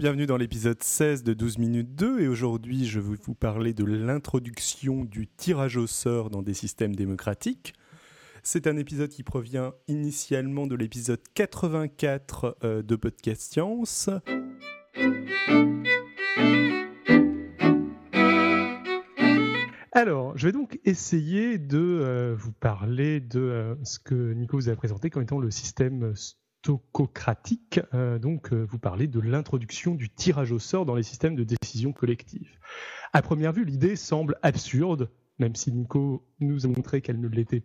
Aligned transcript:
bienvenue 0.00 0.24
dans 0.24 0.38
l'épisode 0.38 0.82
16 0.82 1.24
de 1.24 1.34
12 1.34 1.58
minutes 1.58 1.94
2 1.94 2.20
et 2.20 2.26
aujourd'hui 2.26 2.86
je 2.86 3.00
vais 3.00 3.16
vous 3.22 3.34
parler 3.34 3.74
de 3.74 3.84
l'introduction 3.84 5.04
du 5.04 5.26
tirage 5.26 5.76
au 5.76 5.86
sort 5.86 6.30
dans 6.30 6.40
des 6.40 6.54
systèmes 6.54 6.96
démocratiques. 6.96 7.74
C'est 8.42 8.66
un 8.66 8.78
épisode 8.78 9.10
qui 9.10 9.22
provient 9.22 9.74
initialement 9.88 10.66
de 10.66 10.74
l'épisode 10.74 11.20
84 11.34 12.56
euh, 12.64 12.82
de 12.82 12.96
Podcast 12.96 13.52
Science. 13.52 14.08
Alors, 19.92 20.38
je 20.38 20.46
vais 20.46 20.52
donc 20.52 20.80
essayer 20.86 21.58
de 21.58 21.78
euh, 21.78 22.34
vous 22.34 22.52
parler 22.52 23.20
de 23.20 23.38
euh, 23.38 23.74
ce 23.84 23.98
que 23.98 24.32
Nico 24.32 24.56
vous 24.56 24.70
a 24.70 24.76
présenté 24.76 25.10
comme 25.10 25.24
étant 25.24 25.40
le 25.40 25.50
système 25.50 26.14
stococratique. 26.62 27.80
donc, 28.20 28.52
vous 28.52 28.78
parlez 28.78 29.06
de 29.06 29.20
l'introduction 29.20 29.94
du 29.94 30.10
tirage 30.10 30.52
au 30.52 30.58
sort 30.58 30.84
dans 30.84 30.94
les 30.94 31.02
systèmes 31.02 31.34
de 31.34 31.44
décision 31.44 31.92
collective. 31.92 32.58
À 33.12 33.22
première 33.22 33.52
vue, 33.52 33.64
l'idée 33.64 33.96
semble 33.96 34.36
absurde, 34.42 35.10
même 35.38 35.56
si 35.56 35.72
Nico 35.72 36.26
nous 36.38 36.66
a 36.66 36.68
montré 36.68 37.00
qu'elle 37.00 37.20
ne 37.20 37.28
l'était 37.28 37.64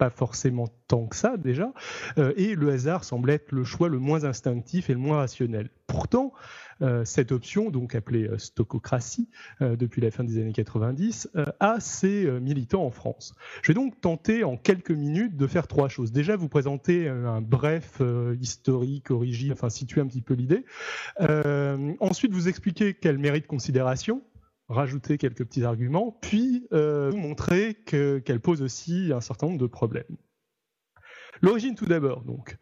pas 0.00 0.08
forcément 0.08 0.66
tant 0.88 1.04
que 1.04 1.14
ça 1.14 1.36
déjà, 1.36 1.74
euh, 2.16 2.32
et 2.38 2.54
le 2.54 2.70
hasard 2.70 3.04
semble 3.04 3.28
être 3.28 3.52
le 3.52 3.64
choix 3.64 3.90
le 3.90 3.98
moins 3.98 4.24
instinctif 4.24 4.88
et 4.88 4.94
le 4.94 4.98
moins 4.98 5.18
rationnel. 5.18 5.68
Pourtant, 5.86 6.32
euh, 6.80 7.04
cette 7.04 7.32
option, 7.32 7.68
donc 7.68 7.94
appelée 7.94 8.26
euh, 8.26 8.38
stococratie 8.38 9.28
depuis 9.60 10.00
la 10.00 10.10
fin 10.10 10.24
des 10.24 10.38
années 10.38 10.54
90, 10.54 11.28
a 11.60 11.80
ses 11.80 12.30
militants 12.40 12.82
en 12.82 12.90
France. 12.90 13.34
Je 13.60 13.72
vais 13.72 13.74
donc 13.74 14.00
tenter 14.00 14.42
en 14.42 14.56
quelques 14.56 14.90
minutes 14.90 15.36
de 15.36 15.46
faire 15.46 15.66
trois 15.66 15.90
choses. 15.90 16.12
Déjà, 16.12 16.34
vous 16.34 16.48
présenter 16.48 17.06
un 17.08 17.42
bref 17.42 18.00
historique, 18.40 19.10
origine, 19.10 19.52
enfin 19.52 19.68
situer 19.68 20.00
un 20.00 20.06
petit 20.06 20.22
peu 20.22 20.32
l'idée. 20.32 20.64
ensuite, 22.00 22.32
vous 22.32 22.48
expliquer 22.48 22.94
quelle 22.94 23.18
mérite 23.18 23.46
considération 23.46 24.22
rajouter 24.70 25.18
quelques 25.18 25.44
petits 25.44 25.64
arguments, 25.64 26.16
puis 26.22 26.66
euh, 26.72 27.12
montrer 27.12 27.74
qu'elle 27.74 28.40
pose 28.40 28.62
aussi 28.62 29.12
un 29.12 29.20
certain 29.20 29.48
nombre 29.48 29.58
de 29.58 29.66
problèmes. 29.66 30.16
L'origine 31.42 31.74
tout 31.74 31.86
d'abord, 31.86 32.22
donc. 32.22 32.56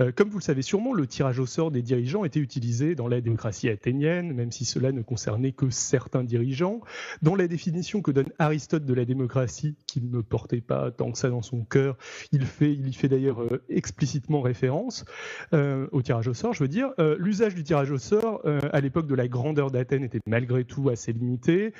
Euh, 0.00 0.12
comme 0.12 0.28
vous 0.28 0.38
le 0.38 0.42
savez 0.42 0.62
sûrement, 0.62 0.92
le 0.92 1.06
tirage 1.06 1.38
au 1.38 1.46
sort 1.46 1.70
des 1.70 1.82
dirigeants 1.82 2.24
était 2.24 2.40
utilisé 2.40 2.94
dans 2.94 3.08
la 3.08 3.20
démocratie 3.20 3.68
athénienne, 3.68 4.32
même 4.32 4.52
si 4.52 4.64
cela 4.64 4.92
ne 4.92 5.02
concernait 5.02 5.52
que 5.52 5.70
certains 5.70 6.24
dirigeants. 6.24 6.80
Dans 7.22 7.34
la 7.34 7.48
définition 7.48 8.02
que 8.02 8.10
donne 8.10 8.30
Aristote 8.38 8.84
de 8.84 8.94
la 8.94 9.04
démocratie, 9.04 9.76
qu'il 9.86 10.10
ne 10.10 10.20
portait 10.20 10.60
pas 10.60 10.90
tant 10.90 11.12
que 11.12 11.18
ça 11.18 11.30
dans 11.30 11.42
son 11.42 11.64
cœur, 11.64 11.96
il, 12.32 12.44
fait, 12.46 12.72
y 12.72 12.92
fait 12.92 13.08
d'ailleurs 13.08 13.42
euh, 13.42 13.62
explicitement 13.68 14.40
référence 14.40 15.04
euh, 15.52 15.86
au 15.92 16.02
tirage 16.02 16.28
au 16.28 16.34
sort, 16.34 16.54
je 16.54 16.62
veux 16.62 16.68
dire. 16.68 16.90
L'usage 17.18 17.54
du 17.54 17.64
tirage 17.64 17.90
au 17.90 17.98
sort 17.98 18.42
à 18.44 18.80
l'époque 18.80 19.06
de 19.06 19.14
la 19.14 19.28
grandeur 19.28 19.70
d'Athènes 19.70 20.04
était 20.04 20.20
malgré 20.26 20.64
tout 20.64 20.88
assez 20.88 21.12
limité. 21.12 21.72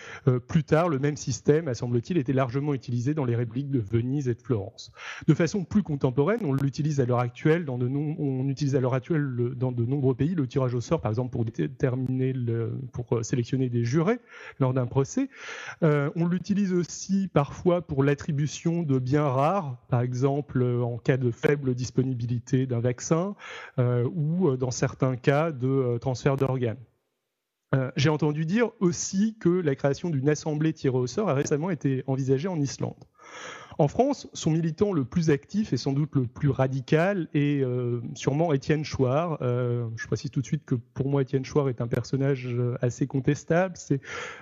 plus 0.49 0.65
tard, 0.65 0.89
le 0.89 0.99
même 0.99 1.17
système, 1.17 1.73
semble-t-il, 1.75 2.19
était 2.19 2.33
largement 2.33 2.75
utilisé 2.75 3.15
dans 3.15 3.25
les 3.25 3.37
républiques 3.37 3.71
de 3.71 3.79
Venise 3.79 4.29
et 4.29 4.35
de 4.35 4.43
Florence. 4.43 4.93
De 5.27 5.35
façon 5.35 5.65
plus 5.65 5.83
contemporaine, 5.83 6.41
on 6.45 6.53
l'utilise 6.53 7.01
à 7.01 7.05
l'heure 7.05 7.21
actuelle 7.21 7.65
dans 7.65 7.79
de 7.79 7.89
nombreux 7.89 8.02
on 8.19 8.49
utilise 8.49 8.77
à 8.77 8.81
l'heure 8.81 8.95
actuelle 8.95 9.53
dans 9.57 9.73
de 9.73 9.85
nombreux 9.85 10.15
pays 10.15 10.35
le 10.35 10.47
tirage 10.47 10.75
au 10.75 10.81
sort, 10.81 11.01
par 11.01 11.11
exemple 11.11 11.31
pour 11.31 11.45
déterminer, 11.45 12.35
pour 12.93 13.17
euh, 13.17 13.23
sélectionner 13.23 13.69
des 13.69 13.85
jurés 13.85 14.21
lors 14.59 14.75
d'un 14.75 14.87
procès. 14.87 15.29
Euh, 15.83 16.11
on 16.17 16.27
l'utilise 16.27 16.73
aussi 16.73 17.29
parfois 17.33 17.83
pour 17.83 18.03
l'attribution 18.03 18.83
de 18.83 18.99
biens 18.99 19.29
rares, 19.29 19.79
par 19.89 20.01
exemple 20.01 20.63
euh, 20.63 20.83
en 20.83 20.99
cas 20.99 21.17
de 21.17 21.31
faible 21.31 21.75
disponibilité 21.75 22.67
d'un 22.67 22.81
vaccin 22.81 23.35
ou 23.79 24.57
dans 24.57 24.71
certains 24.71 25.17
cas 25.17 25.53
de 25.53 25.99
transfert 25.99 26.37
d'organes. 26.37 26.79
J'ai 27.97 28.11
entendu 28.11 28.45
dire 28.45 28.71
aussi 28.81 29.37
que 29.41 29.49
la 29.49 29.75
création 29.75 30.11
d'une 30.11 30.29
assemblée 30.29 30.73
tirée 30.73 30.97
au 30.97 31.07
sort 31.07 31.29
a 31.29 31.35
récemment 31.35 31.71
été 31.71 32.05
envisagée 32.07 32.49
en 32.49 32.61
Islande. 32.61 33.05
En 33.79 33.89
France, 33.89 34.29
son 34.33 34.51
militant 34.51 34.93
le 34.93 35.05
plus 35.05 35.31
actif 35.31 35.73
et 35.73 35.77
sans 35.77 35.93
doute 35.93 36.15
le 36.15 36.27
plus 36.27 36.51
radical 36.51 37.29
est 37.35 37.63
euh, 37.63 38.01
sûrement 38.15 38.53
Étienne 38.53 38.85
Chouard. 38.85 39.39
Euh, 39.43 39.87
je 39.97 40.07
précise 40.07 40.31
tout 40.31 40.41
de 40.41 40.47
suite 40.47 40.65
que 40.65 40.75
pour 40.75 41.09
moi, 41.09 41.23
Étienne 41.23 41.45
Chouard 41.45 41.69
est 41.69 41.81
un 41.81 41.87
personnage 41.87 42.49
euh, 42.49 42.77
assez 42.83 43.07
contestable. 43.07 43.75
C'est 43.77 44.01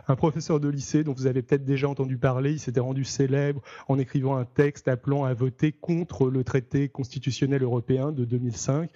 un 0.09 0.17
professeur 0.17 0.61
de 0.61 0.69
lycée 0.69 1.05
dont 1.05 1.13
vous 1.13 1.27
avez 1.27 1.43
peut-être 1.43 1.65
déjà 1.65 1.89
entendu 1.89 2.17
parler. 2.17 2.53
Il 2.53 2.59
s'était 2.59 2.81
rendu 2.81 3.05
célèbre 3.05 3.61
en 3.89 3.99
écrivant 3.99 4.37
un 4.37 4.45
texte 4.45 4.89
appelant 4.89 5.25
à 5.25 5.35
voter 5.35 5.73
contre 5.73 6.29
le 6.29 6.45
traité 6.45 6.89
constitutionnel 6.89 7.63
européen 7.63 8.13
de 8.13 8.25
2005, 8.25 8.91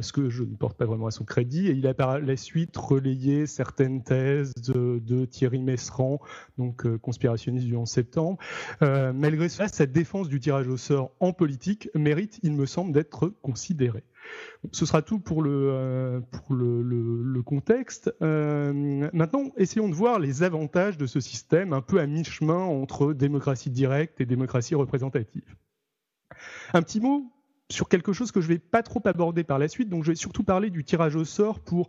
ce 0.00 0.12
que 0.12 0.28
je 0.28 0.42
ne 0.42 0.54
porte 0.54 0.76
pas 0.76 0.86
vraiment 0.86 1.06
à 1.06 1.10
son 1.10 1.24
crédit. 1.24 1.68
Et 1.68 1.72
il 1.72 1.86
a 1.86 1.94
par 1.94 2.18
la 2.18 2.36
suite 2.36 2.76
relayé 2.76 3.46
certaines 3.46 4.02
thèses 4.02 4.52
de, 4.54 5.24
Thierry 5.24 5.62
Messerand, 5.62 6.20
donc 6.58 6.86
conspirationniste 6.98 7.66
du 7.66 7.76
11 7.76 7.88
septembre. 7.88 8.38
malgré 8.80 9.48
cela, 9.48 9.68
cette 9.74 9.92
défense 9.92 10.28
du 10.28 10.38
tirage 10.38 10.68
au 10.68 10.76
sort 10.76 11.10
en 11.18 11.32
politique 11.32 11.90
mérite, 11.94 12.38
il 12.44 12.52
me 12.52 12.64
semble, 12.64 12.92
d'être 12.92 13.28
considérée. 13.42 14.04
Ce 14.70 14.86
sera 14.86 15.02
tout 15.02 15.18
pour 15.18 15.42
le, 15.42 15.68
euh, 15.70 16.20
pour 16.20 16.54
le, 16.54 17.42
contexte. 17.42 18.14
Euh, 18.22 18.72
maintenant, 19.12 19.50
essayons 19.56 19.88
de 19.88 19.94
voir 19.94 20.20
les 20.20 20.44
avantages 20.44 20.96
de 20.96 21.06
ce 21.06 21.18
système 21.18 21.72
un 21.72 21.82
peu 21.82 21.98
à 21.98 22.06
mi-chemin 22.06 22.56
entre 22.58 23.12
démocratie 23.12 23.70
directe 23.70 24.20
et 24.20 24.26
démocratie 24.26 24.76
représentative. 24.76 25.56
Un 26.72 26.82
petit 26.82 27.00
mot 27.00 27.30
sur 27.68 27.88
quelque 27.88 28.12
chose 28.12 28.30
que 28.30 28.40
je 28.40 28.48
ne 28.48 28.54
vais 28.54 28.58
pas 28.60 28.82
trop 28.82 29.02
aborder 29.06 29.42
par 29.42 29.58
la 29.58 29.66
suite, 29.66 29.88
donc 29.88 30.04
je 30.04 30.12
vais 30.12 30.16
surtout 30.16 30.44
parler 30.44 30.70
du 30.70 30.84
tirage 30.84 31.16
au 31.16 31.24
sort 31.24 31.58
pour 31.58 31.88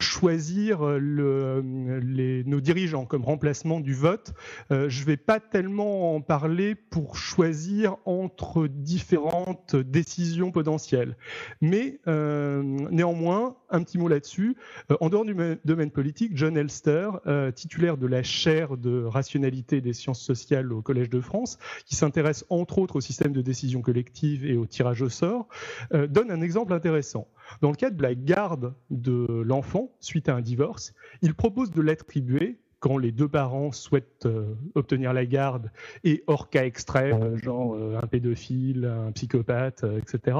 choisir 0.00 0.84
euh, 0.84 2.00
les, 2.02 2.44
nos 2.44 2.60
dirigeants 2.60 3.06
comme 3.06 3.24
remplacement 3.24 3.80
du 3.80 3.94
vote. 3.94 4.34
Euh, 4.70 4.88
je 4.88 5.00
ne 5.02 5.06
vais 5.06 5.16
pas 5.16 5.40
tellement 5.40 6.14
en 6.14 6.20
parler 6.20 6.74
pour 6.74 7.16
choisir 7.16 7.96
entre 8.04 8.66
différentes 8.66 9.76
décisions 9.76 10.50
potentielles. 10.50 11.16
Mais 11.60 12.00
euh, 12.06 12.62
néanmoins, 12.90 13.56
un 13.70 13.82
petit 13.82 13.98
mot 13.98 14.08
là-dessus. 14.08 14.56
Euh, 14.90 14.96
en 15.00 15.08
dehors 15.08 15.24
du 15.24 15.36
domaine 15.64 15.90
politique, 15.90 16.32
John 16.34 16.56
Elster, 16.56 17.10
euh, 17.26 17.50
titulaire 17.50 17.96
de 17.96 18.06
la 18.06 18.22
chaire 18.22 18.76
de 18.76 19.04
rationalité 19.04 19.80
des 19.80 19.92
sciences 19.92 20.20
sociales 20.20 20.72
au 20.72 20.82
Collège 20.82 21.10
de 21.10 21.20
France, 21.20 21.58
qui 21.84 21.96
s'intéresse 21.96 22.44
entre 22.50 22.78
autres 22.78 22.96
au 22.96 23.00
système 23.00 23.32
de 23.32 23.42
décision 23.42 23.80
collective 23.80 24.46
et 24.46 24.56
au 24.56 24.66
tirage 24.66 25.02
au 25.02 25.08
sort, 25.08 25.48
donne 25.92 26.30
un 26.30 26.40
exemple 26.40 26.72
intéressant. 26.72 27.28
Dans 27.60 27.70
le 27.70 27.76
cadre 27.76 27.96
de 27.96 28.02
la 28.02 28.14
garde 28.14 28.74
de 28.90 29.42
l'enfant 29.44 29.92
suite 30.00 30.28
à 30.28 30.34
un 30.34 30.40
divorce, 30.40 30.94
il 31.22 31.34
propose 31.34 31.70
de 31.70 31.82
l'attribuer 31.82 32.58
quand 32.80 32.98
les 32.98 33.10
deux 33.10 33.28
parents 33.28 33.72
souhaitent 33.72 34.26
euh, 34.26 34.54
obtenir 34.74 35.12
la 35.12 35.24
garde 35.26 35.70
et 36.04 36.22
hors 36.26 36.50
cas 36.50 36.64
extrême, 36.64 37.22
euh, 37.22 37.36
genre 37.36 37.74
euh, 37.74 37.98
un 38.00 38.06
pédophile, 38.06 38.84
un 38.84 39.12
psychopathe, 39.12 39.84
etc., 39.98 40.36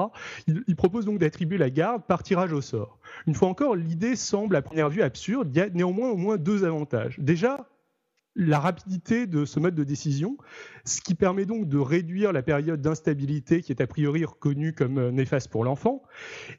il, 0.46 0.76
propose 0.76 1.06
donc 1.06 1.18
d'attribuer 1.18 1.58
la 1.58 1.70
garde 1.70 2.04
par 2.04 2.22
tirage 2.22 2.52
au 2.52 2.60
sort. 2.60 2.98
Une 3.26 3.34
fois 3.34 3.48
encore, 3.48 3.74
l'idée 3.74 4.16
semble 4.16 4.54
à 4.54 4.62
première 4.62 4.90
vue 4.90 5.02
absurde. 5.02 5.48
Il 5.50 5.56
y 5.56 5.60
a 5.60 5.68
néanmoins 5.70 6.10
au 6.10 6.16
moins 6.16 6.36
deux 6.36 6.64
avantages. 6.64 7.18
Déjà, 7.18 7.66
la 8.36 8.60
rapidité 8.60 9.26
de 9.26 9.44
ce 9.44 9.58
mode 9.58 9.74
de 9.74 9.84
décision, 9.84 10.36
ce 10.84 11.00
qui 11.00 11.14
permet 11.14 11.46
donc 11.46 11.68
de 11.68 11.78
réduire 11.78 12.32
la 12.32 12.42
période 12.42 12.80
d'instabilité 12.80 13.62
qui 13.62 13.72
est 13.72 13.80
a 13.80 13.86
priori 13.86 14.24
reconnue 14.24 14.72
comme 14.72 15.10
néfaste 15.10 15.50
pour 15.50 15.64
l'enfant. 15.64 16.02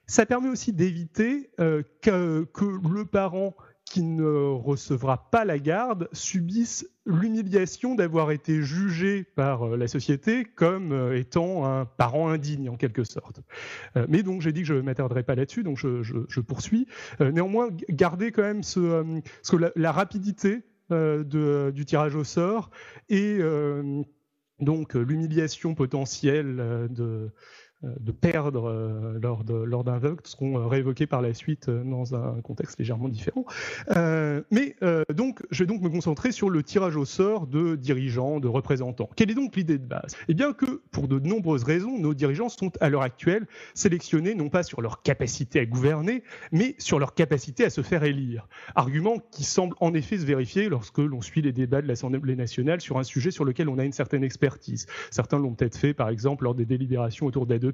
Ça 0.07 0.25
permet 0.25 0.49
aussi 0.49 0.73
d'éviter 0.73 1.51
que, 1.57 2.43
que, 2.43 2.66
le 2.66 3.05
parent 3.05 3.55
qui 3.89 4.03
ne 4.03 4.25
recevra 4.25 5.29
pas 5.31 5.45
la 5.45 5.59
garde 5.59 6.09
subissent 6.11 6.87
l'humiliation 7.05 7.95
d'avoir 7.95 8.31
été 8.31 8.61
jugé 8.61 9.23
par 9.23 9.63
euh, 9.63 9.77
la 9.77 9.87
société 9.87 10.43
comme 10.43 10.91
euh, 10.91 11.17
étant 11.17 11.66
un 11.66 11.85
parent 11.85 12.29
indigne 12.29 12.69
en 12.69 12.75
quelque 12.75 13.05
sorte. 13.05 13.41
Euh, 13.95 14.05
mais 14.09 14.23
donc 14.23 14.41
j'ai 14.41 14.52
dit 14.52 14.61
que 14.61 14.67
je 14.67 14.73
ne 14.73 14.81
m'attarderai 14.81 15.23
pas 15.23 15.35
là-dessus, 15.35 15.63
donc 15.63 15.78
je, 15.78 16.40
poursuis. 16.41 16.87
néanmoins, 17.19 17.69
gardez 17.90 18.31
quand 18.31 18.43
même 18.43 18.63
ce, 18.63 19.22
la, 19.75 19.91
rapidité 19.91 20.63
du 20.89 21.85
tirage 21.85 22.16
au 22.16 22.23
sort 22.23 22.69
et 23.09 23.39
donc 24.59 24.95
l'humiliation 24.95 25.75
potentielle 25.75 26.55
de 26.89 27.03
euh, 27.03 27.29
de 27.84 28.12
perdre 28.12 28.70
euh, 28.70 29.20
lors, 29.22 29.44
lors 29.47 29.84
d'un 29.84 30.00
vote 30.00 30.26
seront 30.26 30.58
euh, 30.58 30.66
réévoqués 30.66 31.06
par 31.06 31.22
la 31.22 31.35
suite 31.35 31.70
dans 31.70 32.16
un 32.16 32.41
contexte 32.41 32.79
légèrement 32.79 33.08
différent. 33.08 33.46
mais 34.52 34.76
donc, 35.14 35.41
je 35.52 35.64
vais 35.64 35.68
donc 35.68 35.82
me 35.82 35.90
concentrer 35.90 36.32
sur 36.32 36.50
le 36.50 36.64
tirage 36.64 36.96
au 36.96 37.06
sort 37.06 37.47
de 37.47 37.76
dirigeants, 37.76 38.40
de 38.40 38.47
représentants. 38.47 39.09
Quelle 39.16 39.32
est 39.32 39.35
donc 39.35 39.56
l'idée 39.56 39.78
de 39.78 39.85
base? 39.85 40.16
Eh 40.28 40.34
bien 40.34 40.53
que, 40.53 40.82
pour 40.91 41.08
de 41.08 41.20
nombreuses 41.20 41.64
raisons, 41.64 41.97
nos 41.97 42.14
dirigeants 42.14 42.50
sont 42.50 42.72
à 42.79 42.90
l'heure 42.90 43.02
actuelle 43.02 43.47
sélectionnés 43.74 44.35
non 44.35 44.50
pas 44.50 44.64
sur 44.64 44.82
leur 44.82 45.02
capacité 45.02 45.59
à 45.59 45.66
gouverner, 45.66 46.24
mais 46.52 46.76
sur 46.78 47.00
leur 47.00 47.14
capacité 47.14 47.66
à 47.66 47.70
se 47.70 47.82
faire 47.82 48.03
élire. 48.03 48.47
Argument 48.76 49.18
qui 49.32 49.44
semble 49.44 49.76
en 49.79 49.94
effet 49.94 50.18
se 50.18 50.26
vérifier 50.26 50.70
lorsque 50.70 51.00
l'on 51.00 51.22
suit 51.22 51.41
les 51.41 51.52
débats 51.52 51.82
de 51.82 51.88
l'Assemblée 51.88 52.35
nationale 52.35 52.82
sur 52.82 52.97
un 52.97 53.03
sujet 53.03 53.32
sur 53.32 53.46
lequel 53.46 53.70
on 53.70 53.78
a 53.78 53.85
une 53.85 53.94
certaine 53.94 54.24
expertise. 54.24 54.88
Certains 55.12 55.40
l'ont 55.40 55.53
peut-être 55.53 55.78
fait, 55.78 55.94
par 55.94 56.09
exemple, 56.09 56.44
lors 56.44 56.56
des 56.56 56.66
délibérations 56.66 57.26
autour 57.26 57.46
d'aide 57.46 57.66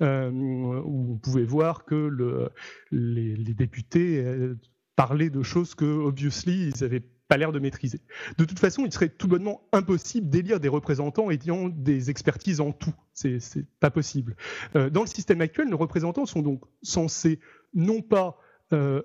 euh, 0.00 0.30
où 0.30 1.04
vous 1.04 1.18
pouvez 1.18 1.44
voir 1.44 1.84
que 1.84 1.94
le, 1.94 2.50
les, 2.90 3.54
députés 3.54 4.22
euh, 4.24 4.58
parler 4.96 5.30
de 5.30 5.42
choses 5.42 5.74
que, 5.74 5.84
obviously, 5.84 6.68
ils 6.68 6.84
avaient 6.84 7.02
pas 7.28 7.36
l'air 7.36 7.52
de 7.52 7.58
maîtriser. 7.58 8.00
De 8.38 8.44
toute 8.44 8.58
façon, 8.58 8.84
il 8.84 8.92
serait 8.92 9.08
tout 9.08 9.28
bonnement 9.28 9.62
impossible 9.72 10.28
d'élire 10.28 10.60
des 10.60 10.68
représentants 10.68 11.30
ayant 11.30 11.68
des 11.68 12.10
expertises 12.10 12.60
en 12.60 12.72
tout. 12.72 12.94
C'est 13.14 13.38
pas 13.80 13.90
possible. 13.90 14.36
dans 14.74 15.00
le 15.00 15.06
système 15.06 15.40
actuel, 15.40 15.68
nos 15.68 15.78
représentants 15.78 16.26
sont 16.26 16.42
donc 16.42 16.62
censés 16.82 17.40
non 17.74 18.02
pas 18.02 18.38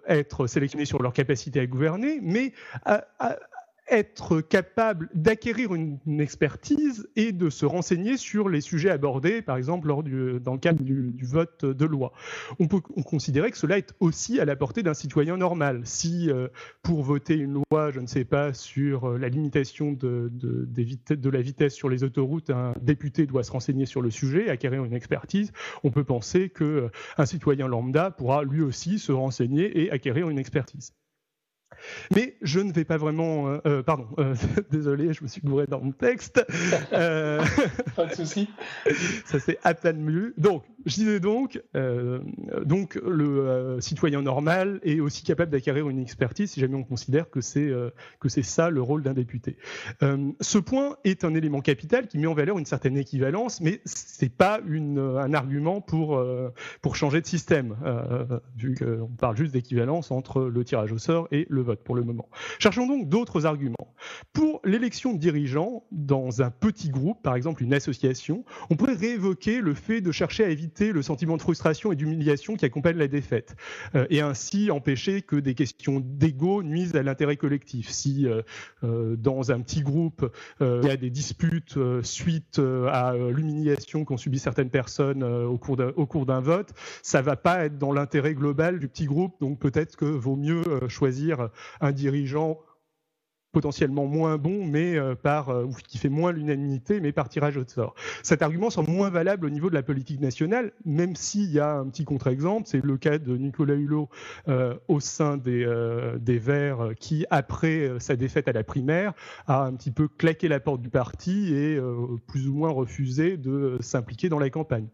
être 0.07 0.47
sélectionnés 0.47 0.85
sur 0.85 1.01
leur 1.01 1.13
capacité 1.13 1.59
à 1.59 1.67
gouverner, 1.67 2.19
mais 2.21 2.53
à, 2.85 3.05
être 3.89 4.41
capable 4.41 5.09
d'acquérir 5.13 5.73
une, 5.73 5.97
expertise 6.19 7.07
et 7.15 7.31
de 7.31 7.49
se 7.49 7.65
renseigner 7.65 8.17
sur 8.17 8.49
les 8.49 8.61
sujets 8.61 8.89
abordés, 8.89 9.41
par 9.41 9.55
exemple 9.57 9.87
dans 9.87 10.53
le 10.53 10.59
cadre 10.59 10.83
du, 10.83 11.13
vote 11.21 11.63
de 11.63 11.85
loi. 11.85 12.11
On 12.59 12.67
peut 12.67 12.79
considérer 12.79 13.51
que 13.51 13.57
cela 13.57 13.77
est 13.77 13.93
aussi 13.99 14.39
à 14.39 14.45
la 14.45 14.55
portée 14.55 14.83
d'un 14.83 14.93
citoyen 14.93 15.37
normal. 15.37 15.81
Si 15.83 16.29
euh, 16.29 16.47
pour 16.81 17.03
voter 17.03 17.35
une 17.35 17.61
loi, 17.71 17.91
je 17.91 17.99
ne 17.99 18.07
sais 18.07 18.25
pas, 18.25 18.53
sur 18.53 19.09
euh, 19.09 19.17
la 19.17 19.29
limitation 19.29 19.91
de, 19.91 20.31
la 21.29 21.41
vitesse 21.41 21.73
sur 21.73 21.89
les 21.89 22.03
autoroutes, 22.03 22.49
un 22.49 22.73
député 22.81 23.25
doit 23.25 23.43
se 23.43 23.51
renseigner 23.51 23.85
sur 23.85 24.01
le 24.01 24.09
sujet, 24.09 24.49
acquérir 24.49 24.83
une 24.83 24.93
expertise, 24.93 25.51
on 25.83 25.91
peut 25.91 26.03
penser 26.03 26.49
qu'un 26.49 26.65
euh, 26.65 27.25
citoyen 27.25 27.67
lambda 27.67 28.11
pourra 28.11 28.43
lui 28.43 28.61
aussi 28.61 28.99
se 28.99 29.11
renseigner 29.11 29.83
et 29.83 29.91
acquérir 29.91 30.29
une 30.29 30.39
expertise. 30.39 30.93
Mais 32.13 32.35
je 32.41 32.59
ne 32.59 32.71
vais 32.71 32.85
pas 32.85 32.97
vraiment. 32.97 33.47
Euh, 33.47 33.57
euh, 33.65 33.83
pardon, 33.83 34.07
euh, 34.19 34.35
désolé, 34.71 35.13
je 35.13 35.23
me 35.23 35.27
suis 35.27 35.41
gouré 35.41 35.67
dans 35.67 35.81
mon 35.81 35.91
texte. 35.91 36.45
pas 36.91 38.05
de 38.05 38.15
souci. 38.15 38.49
Ça 39.25 39.39
c'est 39.39 39.59
à 39.63 39.73
peine 39.73 40.01
mieux. 40.01 40.33
Donc, 40.37 40.63
je 40.87 40.95
disais 40.95 41.19
donc, 41.19 41.61
donc 42.63 42.95
le 42.95 43.77
citoyen 43.79 44.21
normal 44.21 44.79
est 44.83 44.99
aussi 44.99 45.23
capable 45.23 45.51
d'acquérir 45.51 45.89
une 45.89 45.99
expertise 45.99 46.51
si 46.51 46.59
jamais 46.59 46.75
on 46.75 46.83
considère 46.83 47.29
que 47.29 47.41
c'est 47.41 47.71
que 48.19 48.29
c'est 48.29 48.43
ça 48.43 48.69
le 48.69 48.81
rôle 48.81 49.03
d'un 49.03 49.13
député. 49.13 49.57
ce 50.01 50.57
point 50.57 50.97
est 51.03 51.23
un 51.23 51.33
élément 51.35 51.61
capital 51.61 52.07
qui 52.07 52.17
met 52.17 52.27
en 52.27 52.33
valeur 52.33 52.57
une 52.57 52.65
certaine 52.65 52.97
équivalence, 52.97 53.61
mais 53.61 53.81
c'est 53.85 54.33
pas 54.33 54.61
un 54.61 55.33
argument 55.33 55.81
pour 55.81 56.23
pour 56.81 56.95
changer 56.95 57.21
de 57.21 57.27
système, 57.27 57.75
vu 58.55 58.75
qu'on 58.75 59.07
parle 59.07 59.35
juste 59.37 59.53
d'équivalence 59.53 60.11
entre 60.11 60.45
le 60.45 60.63
tirage 60.63 60.91
au 60.91 60.97
sort 60.97 61.27
et 61.31 61.45
le 61.49 61.61
vote 61.61 61.83
pour 61.83 61.95
le 61.95 62.03
moment. 62.03 62.29
Cherchons 62.59 62.87
donc 62.87 63.09
d'autres 63.09 63.45
arguments. 63.45 63.93
Pour 64.33 64.61
l'élection 64.63 65.13
de 65.13 65.17
dirigeants 65.17 65.83
dans 65.91 66.41
un 66.41 66.51
petit 66.51 66.89
groupe, 66.89 67.21
par 67.21 67.35
exemple 67.35 67.63
une 67.63 67.73
association, 67.73 68.45
on 68.69 68.75
pourrait 68.75 68.95
réévoquer 68.95 69.61
le 69.61 69.73
fait 69.73 70.01
de 70.01 70.11
chercher 70.11 70.45
à 70.45 70.49
éviter 70.49 70.76
le 70.85 71.01
sentiment 71.01 71.37
de 71.37 71.41
frustration 71.41 71.91
et 71.91 71.95
d'humiliation 71.95 72.55
qui 72.55 72.65
accompagne 72.65 72.97
la 72.97 73.07
défaite, 73.07 73.55
euh, 73.95 74.05
et 74.09 74.21
ainsi 74.21 74.71
empêcher 74.71 75.21
que 75.21 75.35
des 75.35 75.55
questions 75.55 76.01
d'ego 76.03 76.63
nuisent 76.63 76.95
à 76.95 77.03
l'intérêt 77.03 77.37
collectif. 77.37 77.89
Si 77.89 78.27
euh, 78.27 78.41
euh, 78.83 79.15
dans 79.15 79.51
un 79.51 79.61
petit 79.61 79.81
groupe, 79.81 80.31
il 80.61 80.85
y 80.85 80.89
a 80.89 80.97
des 80.97 81.09
disputes 81.09 81.77
suite 82.03 82.59
à 82.59 83.13
l'humiliation 83.15 84.05
qu'ont 84.05 84.17
subi 84.17 84.39
certaines 84.39 84.69
personnes 84.69 85.23
au 85.23 85.57
cours 85.57 86.25
d'un 86.25 86.41
vote, 86.41 86.73
ça 87.01 87.21
va 87.21 87.35
pas 87.35 87.65
être 87.65 87.77
dans 87.77 87.93
l'intérêt 87.93 88.33
global 88.33 88.79
du 88.79 88.87
petit 88.87 89.05
groupe, 89.05 89.35
donc 89.39 89.59
peut-être 89.59 89.95
que 89.95 90.05
vaut 90.05 90.35
mieux 90.35 90.63
choisir 90.87 91.49
un 91.81 91.91
dirigeant 91.91 92.59
potentiellement 93.51 94.05
moins 94.05 94.37
bon, 94.37 94.65
mais 94.65 94.97
euh, 94.97 95.15
par 95.15 95.49
euh, 95.49 95.63
ou 95.65 95.73
qui 95.73 95.97
fait 95.97 96.09
moins 96.09 96.31
l'unanimité, 96.31 96.99
mais 96.99 97.11
par 97.11 97.29
tirage 97.29 97.57
au 97.57 97.65
sort. 97.65 97.95
Cet 98.23 98.41
argument 98.41 98.69
semble 98.69 98.91
moins 98.91 99.09
valable 99.09 99.45
au 99.45 99.49
niveau 99.49 99.69
de 99.69 99.75
la 99.75 99.83
politique 99.83 100.19
nationale, 100.19 100.73
même 100.85 101.15
s'il 101.15 101.51
y 101.51 101.59
a 101.59 101.77
un 101.77 101.87
petit 101.89 102.05
contre-exemple, 102.05 102.67
c'est 102.67 102.83
le 102.83 102.97
cas 102.97 103.17
de 103.17 103.37
Nicolas 103.37 103.75
Hulot 103.75 104.09
euh, 104.47 104.75
au 104.87 104.99
sein 104.99 105.37
des, 105.37 105.65
des 106.19 106.37
Verts, 106.37 106.91
qui 106.99 107.25
après 107.29 107.91
sa 107.99 108.15
défaite 108.15 108.47
à 108.47 108.51
la 108.51 108.63
primaire 108.63 109.13
a 109.47 109.65
un 109.65 109.73
petit 109.75 109.91
peu 109.91 110.07
claqué 110.07 110.47
la 110.47 110.59
porte 110.59 110.81
du 110.81 110.89
parti 110.89 111.53
et 111.53 111.79
plus 112.27 112.47
ou 112.47 112.53
moins 112.53 112.69
refusé 112.69 113.37
de 113.37 113.77
s'impliquer 113.81 114.29
dans 114.29 114.39
la 114.39 114.49
campagne. 114.49 114.87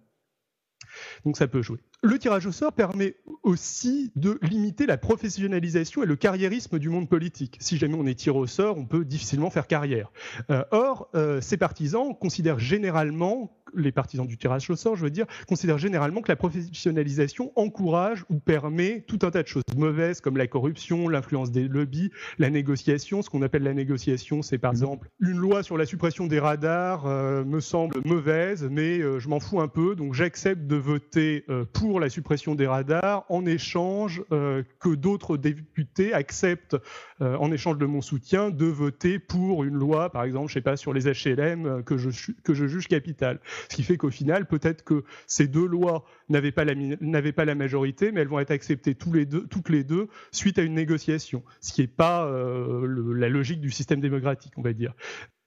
Donc 1.25 1.37
ça 1.37 1.47
peut 1.47 1.61
jouer. 1.61 1.79
Le 2.05 2.19
tirage 2.19 2.45
au 2.45 2.51
sort 2.51 2.73
permet 2.73 3.15
aussi 3.43 4.11
de 4.17 4.37
limiter 4.41 4.85
la 4.85 4.97
professionnalisation 4.97 6.03
et 6.03 6.05
le 6.05 6.17
carriérisme 6.17 6.77
du 6.77 6.89
monde 6.89 7.07
politique. 7.07 7.55
Si 7.61 7.77
jamais 7.77 7.95
on 7.95 8.05
est 8.05 8.19
tiré 8.19 8.37
au 8.37 8.45
sort, 8.45 8.77
on 8.77 8.85
peut 8.85 9.05
difficilement 9.05 9.49
faire 9.49 9.67
carrière. 9.67 10.11
Euh, 10.51 10.65
or, 10.71 11.07
euh, 11.15 11.39
ces 11.39 11.55
partisans 11.55 12.13
considèrent 12.13 12.59
généralement 12.59 13.57
les 13.75 13.91
partisans 13.91 14.27
du 14.27 14.37
tirage 14.37 14.69
au 14.69 14.75
sort, 14.75 14.95
je 14.95 15.01
veux 15.01 15.09
dire, 15.09 15.25
considèrent 15.47 15.79
généralement 15.79 16.21
que 16.21 16.31
la 16.31 16.35
professionnalisation 16.35 17.51
encourage 17.55 18.23
ou 18.29 18.37
permet 18.37 19.03
tout 19.07 19.17
un 19.23 19.31
tas 19.31 19.41
de 19.41 19.47
choses 19.47 19.63
mauvaises 19.75 20.21
comme 20.21 20.37
la 20.37 20.45
corruption, 20.45 21.07
l'influence 21.07 21.51
des 21.51 21.67
lobbies, 21.67 22.11
la 22.37 22.51
négociation. 22.51 23.23
Ce 23.23 23.31
qu'on 23.31 23.41
appelle 23.41 23.63
la 23.63 23.73
négociation, 23.73 24.43
c'est 24.43 24.59
par 24.59 24.71
exemple 24.71 25.09
une 25.19 25.37
loi 25.37 25.63
sur 25.63 25.77
la 25.77 25.87
suppression 25.87 26.27
des 26.27 26.39
radars 26.39 27.07
euh, 27.07 27.43
me 27.43 27.61
semble 27.61 27.97
mauvaise, 28.05 28.67
mais 28.69 28.99
je 28.99 29.27
m'en 29.27 29.39
fous 29.39 29.59
un 29.59 29.67
peu, 29.67 29.95
donc 29.95 30.13
j'accepte 30.13 30.67
de 30.67 30.75
voter 30.75 31.45
euh, 31.49 31.65
pour 31.93 31.99
la 31.99 32.09
suppression 32.09 32.55
des 32.55 32.65
radars 32.65 33.23
en 33.29 33.45
échange 33.45 34.23
que 34.31 34.95
d'autres 34.95 35.37
députés 35.37 36.11
acceptent, 36.11 36.75
en 37.19 37.51
échange 37.51 37.77
de 37.77 37.85
mon 37.85 38.01
soutien, 38.01 38.49
de 38.49 38.65
voter 38.65 39.19
pour 39.19 39.63
une 39.63 39.75
loi, 39.75 40.09
par 40.09 40.23
exemple, 40.23 40.47
je 40.47 40.53
sais 40.53 40.61
pas, 40.61 40.75
sur 40.75 40.91
les 40.91 41.03
HLM 41.03 41.83
que 41.83 41.99
je, 41.99 42.09
que 42.43 42.55
je 42.55 42.65
juge 42.65 42.87
capitale. 42.87 43.39
Ce 43.69 43.75
qui 43.75 43.83
fait 43.83 43.95
qu'au 43.97 44.09
final, 44.09 44.47
peut-être 44.47 44.83
que 44.83 45.03
ces 45.27 45.47
deux 45.47 45.67
lois 45.67 46.03
n'avaient 46.29 46.51
pas, 46.51 46.65
la, 46.65 47.53
majorité, 47.53 48.11
mais 48.11 48.21
elles 48.21 48.27
vont 48.27 48.39
être 48.39 48.49
acceptées 48.49 48.95
toutes 48.95 49.69
les 49.69 49.83
deux 49.83 50.07
suite 50.31 50.57
à 50.57 50.63
une 50.63 50.73
négociation, 50.73 51.43
ce 51.61 51.73
qui 51.73 51.81
n'est 51.81 51.87
pas 51.87 52.25
euh, 52.25 53.13
la 53.15 53.29
logique 53.29 53.61
du 53.61 53.69
système 53.69 53.99
démocratique, 53.99 54.53
on 54.57 54.63
va 54.63 54.73
dire. 54.73 54.95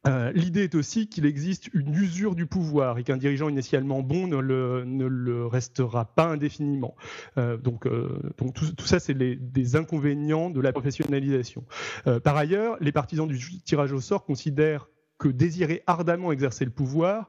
Euh, 0.07 0.33
l'idée 0.33 0.65
est 0.65 0.75
aussi 0.75 1.09
qu'il 1.09 1.27
existe 1.27 1.69
une 1.75 1.95
usure 1.95 2.35
du 2.35 2.47
pouvoir 2.47 2.99
et 2.99 3.05
qu'un 3.05 3.17
dirigeant 3.17 3.49
initialement 3.49 4.03
bon 4.03 4.27
ne 4.27 4.37
le, 4.39 5.47
restera 5.47 6.05
pas 6.05 6.27
indéfiniment. 6.27 6.95
Euh, 7.39 7.57
donc, 7.57 7.89
tout, 8.55 8.87
ça, 8.87 8.99
c'est 8.99 9.15
des 9.15 9.77
inconvénients 9.77 10.51
de 10.51 10.61
la 10.61 10.73
professionnalisation. 10.73 11.65
par 12.25 12.37
ailleurs, 12.37 12.77
les 12.81 12.93
partisans 12.93 13.27
du 13.27 13.39
tirage 13.63 13.93
au 13.93 14.01
sort 14.01 14.25
considèrent 14.25 14.89
que 15.19 15.29
désirer 15.29 15.83
ardemment 15.87 16.33
exercer 16.33 16.65
le 16.65 16.71
pouvoir 16.71 17.29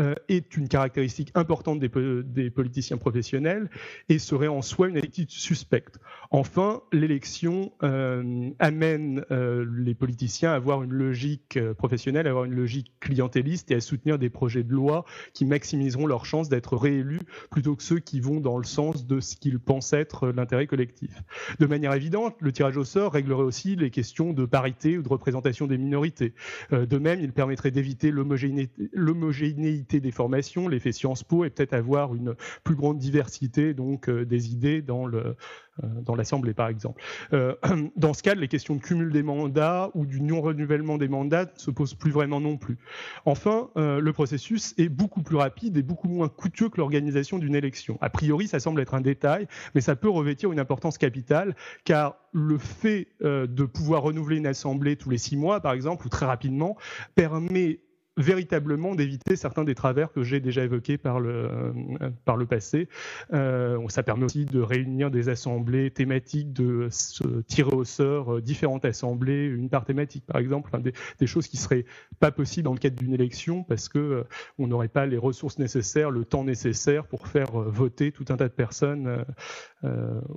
euh, 0.00 0.14
est 0.28 0.56
une 0.56 0.68
caractéristique 0.68 1.30
importante 1.34 1.80
des, 1.80 2.50
politiciens 2.50 2.96
professionnels 2.96 3.68
et 4.08 4.18
serait 4.18 4.48
en 4.48 4.62
soi 4.62 4.88
une 4.88 4.96
attitude 4.96 5.30
suspecte. 5.30 5.98
Enfin, 6.30 6.80
l'élection 6.92 7.72
euh, 7.82 8.50
amène 8.58 9.24
euh, 9.30 9.66
les 9.76 9.94
politiciens 9.94 10.52
à 10.52 10.54
avoir 10.54 10.82
une 10.82 10.92
logique 10.92 11.58
professionnelle, 11.74 12.26
à 12.26 12.30
avoir 12.30 12.44
une 12.44 12.54
logique 12.54 12.92
clientéliste 13.00 13.70
et 13.70 13.74
à 13.74 13.80
soutenir 13.80 14.18
des 14.18 14.30
projets 14.30 14.62
de 14.62 14.72
loi 14.72 15.04
qui 15.34 15.44
maximiseront 15.44 16.06
leurs 16.06 16.24
chances 16.24 16.48
d'être 16.48 16.76
réélus 16.76 17.20
plutôt 17.50 17.76
que 17.76 17.82
ceux 17.82 17.98
qui 17.98 18.20
vont 18.20 18.40
dans 18.40 18.58
le 18.58 18.64
sens 18.64 19.06
de 19.06 19.20
ce 19.20 19.36
qu'ils 19.36 19.58
pensent 19.58 19.92
être 19.92 20.28
l'intérêt 20.28 20.66
collectif. 20.66 21.22
De 21.58 21.66
manière 21.66 21.92
évidente, 21.92 22.36
le 22.40 22.52
tirage 22.52 22.76
au 22.76 22.84
sort 22.84 23.12
réglerait 23.12 23.42
aussi 23.42 23.76
les 23.76 23.90
questions 23.90 24.32
de 24.32 24.44
parité 24.46 24.96
ou 24.96 25.02
de 25.02 25.08
représentation 25.08 25.66
des 25.66 25.78
minorités. 25.78 26.32
de 26.70 26.98
même, 26.98 27.25
il 27.26 27.32
permettrait 27.32 27.72
d'éviter 27.72 28.12
l'homogénéité 28.12 30.00
des 30.00 30.10
formations, 30.12 30.68
l'effet 30.68 30.92
Sciences 30.92 31.24
Po, 31.24 31.44
et 31.44 31.50
peut-être 31.50 31.74
avoir 31.74 32.14
une 32.14 32.34
plus 32.62 32.76
grande 32.76 32.98
diversité 32.98 33.74
donc 33.74 34.08
euh, 34.08 34.24
des 34.24 34.52
idées 34.52 34.80
dans 34.80 35.06
le 35.06 35.36
dans 35.82 36.14
l'Assemblée, 36.14 36.54
par 36.54 36.68
exemple. 36.68 37.02
Euh, 37.32 37.54
dans 37.96 38.14
ce 38.14 38.22
cas, 38.22 38.34
les 38.34 38.48
questions 38.48 38.74
de 38.74 38.80
cumul 38.80 39.12
des 39.12 39.22
mandats 39.22 39.90
ou 39.94 40.06
du 40.06 40.20
non-renouvellement 40.20 40.98
des 40.98 41.08
mandats 41.08 41.44
ne 41.44 41.58
se 41.58 41.70
posent 41.70 41.94
plus 41.94 42.10
vraiment 42.10 42.40
non 42.40 42.56
plus. 42.56 42.78
Enfin, 43.24 43.70
le 43.76 44.10
processus 44.12 44.74
est 44.78 44.88
beaucoup 44.88 45.22
plus 45.22 45.36
rapide 45.36 45.76
et 45.76 45.82
beaucoup 45.82 46.08
moins 46.08 46.28
coûteux 46.28 46.68
que 46.68 46.78
l'organisation 46.78 47.38
d'une 47.38 47.54
élection. 47.54 47.98
A 48.00 48.10
priori, 48.10 48.48
ça 48.48 48.60
semble 48.60 48.80
être 48.80 48.94
un 48.94 49.00
détail, 49.00 49.46
mais 49.74 49.80
ça 49.80 49.96
peut 49.96 50.08
revêtir 50.08 50.52
une 50.52 50.60
importance 50.60 50.98
capitale, 50.98 51.54
car 51.84 52.16
le 52.32 52.58
fait 52.58 53.08
de 53.20 53.64
pouvoir 53.64 54.02
renouveler 54.02 54.36
une 54.36 54.46
assemblée 54.46 54.96
tous 54.96 55.10
les 55.10 55.18
six 55.18 55.36
mois, 55.36 55.60
par 55.60 55.72
exemple, 55.72 56.06
ou 56.06 56.08
très 56.08 56.26
rapidement, 56.26 56.76
permet 57.14 57.80
véritablement 58.16 58.94
d'éviter 58.94 59.36
certains 59.36 59.64
des 59.64 59.74
travers 59.74 60.12
que 60.12 60.22
j'ai 60.22 60.40
déjà 60.40 60.64
évoqués 60.64 60.96
par 60.98 61.20
le, 61.20 61.30
euh, 61.30 62.10
par 62.24 62.36
le 62.36 62.46
passé. 62.46 62.88
Euh, 63.32 63.78
ça 63.88 64.02
permet 64.02 64.24
aussi 64.24 64.46
de 64.46 64.60
réunir 64.60 65.10
des 65.10 65.28
assemblées 65.28 65.90
thématiques, 65.90 66.52
de 66.52 66.88
se 66.90 67.42
tirer 67.42 67.74
au 67.74 67.84
sort 67.84 68.36
euh, 68.36 68.40
différentes 68.40 68.84
assemblées, 68.84 69.44
une 69.44 69.68
part 69.68 69.84
thématique 69.84 70.24
par 70.26 70.38
exemple, 70.38 70.70
des, 70.80 71.26
choses 71.26 71.48
qui 71.48 71.56
seraient 71.56 71.84
pas 72.20 72.30
possibles 72.30 72.64
dans 72.64 72.72
le 72.72 72.78
cadre 72.78 72.96
d'une 72.96 73.12
élection 73.12 73.64
parce 73.64 73.88
que 73.88 74.24
on 74.58 74.66
n'aurait 74.68 74.88
pas 74.88 75.06
les 75.06 75.18
ressources 75.18 75.58
nécessaires, 75.58 76.10
le 76.10 76.24
temps 76.24 76.44
nécessaire 76.44 77.06
pour 77.06 77.26
faire 77.26 77.50
voter 77.50 78.12
tout 78.12 78.24
un 78.28 78.36
tas 78.36 78.48
de 78.48 78.54
personnes 78.54 79.24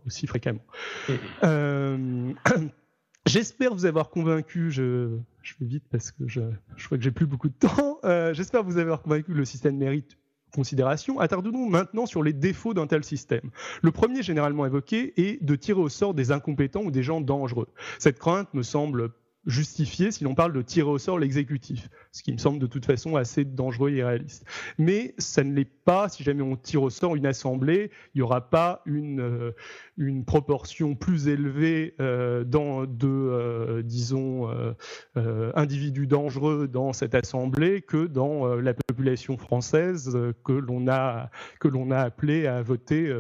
aussi 0.06 0.26
fréquemment. 0.26 0.64
J'espère 3.26 3.74
vous 3.74 3.86
avoir 3.86 4.10
convaincu, 4.10 4.72
je, 4.72 5.18
vais 5.60 5.66
vite 5.66 5.84
parce 5.92 6.12
que 6.12 6.28
je, 6.28 6.42
je 6.78 6.86
crois 6.86 6.98
que 6.98 7.04
j'ai 7.04 7.12
plus 7.12 7.28
beaucoup 7.28 7.50
de 7.50 7.54
temps. 7.54 8.00
Euh, 8.04 8.34
j'espère 8.34 8.64
vous 8.64 8.78
avoir 8.78 9.02
convaincu 9.02 9.34
que 9.34 9.38
le 9.38 9.46
système 9.46 9.78
mérite 9.78 10.18
considération, 10.54 11.20
attardons-nous 11.20 11.70
maintenant 11.70 12.06
sur 12.06 12.24
les 12.24 12.34
défauts 12.34 12.74
d'un 12.74 12.88
tel 12.88 13.04
système. 13.04 13.52
Le 13.82 13.92
premier 13.92 14.24
généralement 14.24 14.66
évoqué 14.66 15.14
est 15.18 15.44
de 15.44 15.56
tirer 15.56 15.80
au 15.80 15.90
sort 15.90 16.14
des 16.14 16.32
incompétents 16.32 16.82
ou 16.82 16.92
des 16.92 17.04
gens 17.04 17.22
dangereux. 17.22 17.68
Cette 18.00 18.20
crainte 18.20 18.54
me 18.54 18.64
semble 18.64 19.12
justifiée 19.46 20.12
si 20.12 20.24
l'on 20.24 20.36
parle 20.36 20.54
de 20.54 20.62
tirer 20.62 20.90
au 20.90 20.98
sort 20.98 21.20
l'exécutif, 21.20 21.90
ce 22.12 22.24
qui 22.24 22.32
me 22.32 22.38
semble 22.38 22.60
de 22.60 22.68
toute 22.68 22.86
façon 22.86 23.16
assez 23.16 23.46
dangereux 23.46 23.90
et 23.92 23.98
irréaliste. 23.98 24.46
Mais 24.78 25.16
ça 25.18 25.44
ne 25.44 25.54
l'est 25.54 25.66
pas 25.66 26.10
si 26.10 26.24
jamais 26.24 26.44
on 26.44 26.56
tire 26.56 26.84
au 26.84 26.90
sort 26.90 27.16
une 27.16 27.26
assemblée, 27.26 27.92
il 28.14 28.20
n'y 28.20 28.22
aura 28.22 28.50
pas 28.50 28.82
une, 28.86 29.22
euh, 29.22 29.52
une 30.00 30.24
proportion 30.24 30.96
plus 30.96 31.28
élevée 31.28 31.94
euh, 32.00 32.46
de, 32.46 32.88
euh, 33.06 33.82
disons, 33.84 34.50
euh, 35.18 35.52
individus 35.56 36.08
dangereux 36.08 36.70
dans 36.70 36.94
cette 36.94 37.16
assemblée 37.16 37.82
que 37.82 38.08
dans 38.08 38.56
la 38.56 38.74
population 38.74 39.38
française 39.38 40.18
que 40.46 40.54
l'on 40.54 40.88
a, 40.88 41.30
que 41.60 41.68
l'on 41.68 41.92
a 41.92 42.00
appelé 42.00 42.48
à 42.48 42.62
voter 42.62 43.14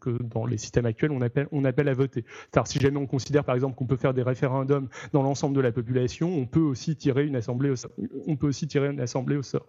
que 0.00 0.22
dans 0.22 0.46
les 0.46 0.56
systèmes 0.56 0.86
actuels 0.86 1.12
on 1.12 1.20
appelle, 1.64 1.88
à 1.88 1.94
voter. 1.94 2.24
Si 2.64 2.78
jamais 2.78 2.96
on 2.96 3.06
considère 3.06 3.44
par 3.44 3.54
exemple 3.54 3.76
qu'on 3.76 3.86
peut 3.86 3.96
faire 3.96 4.14
des 4.14 4.22
référendums 4.22 4.88
dans 5.14 5.22
l'ensemble 5.22 5.54
de 5.54 5.60
la 5.60 5.70
population, 5.70 6.28
on 6.36 6.44
peut 6.44 6.60
aussi 6.60 6.96
tirer 6.96 7.24
une 7.24 7.36
assemblée 7.36 7.70
au 7.70 7.76
sort. 7.76 9.66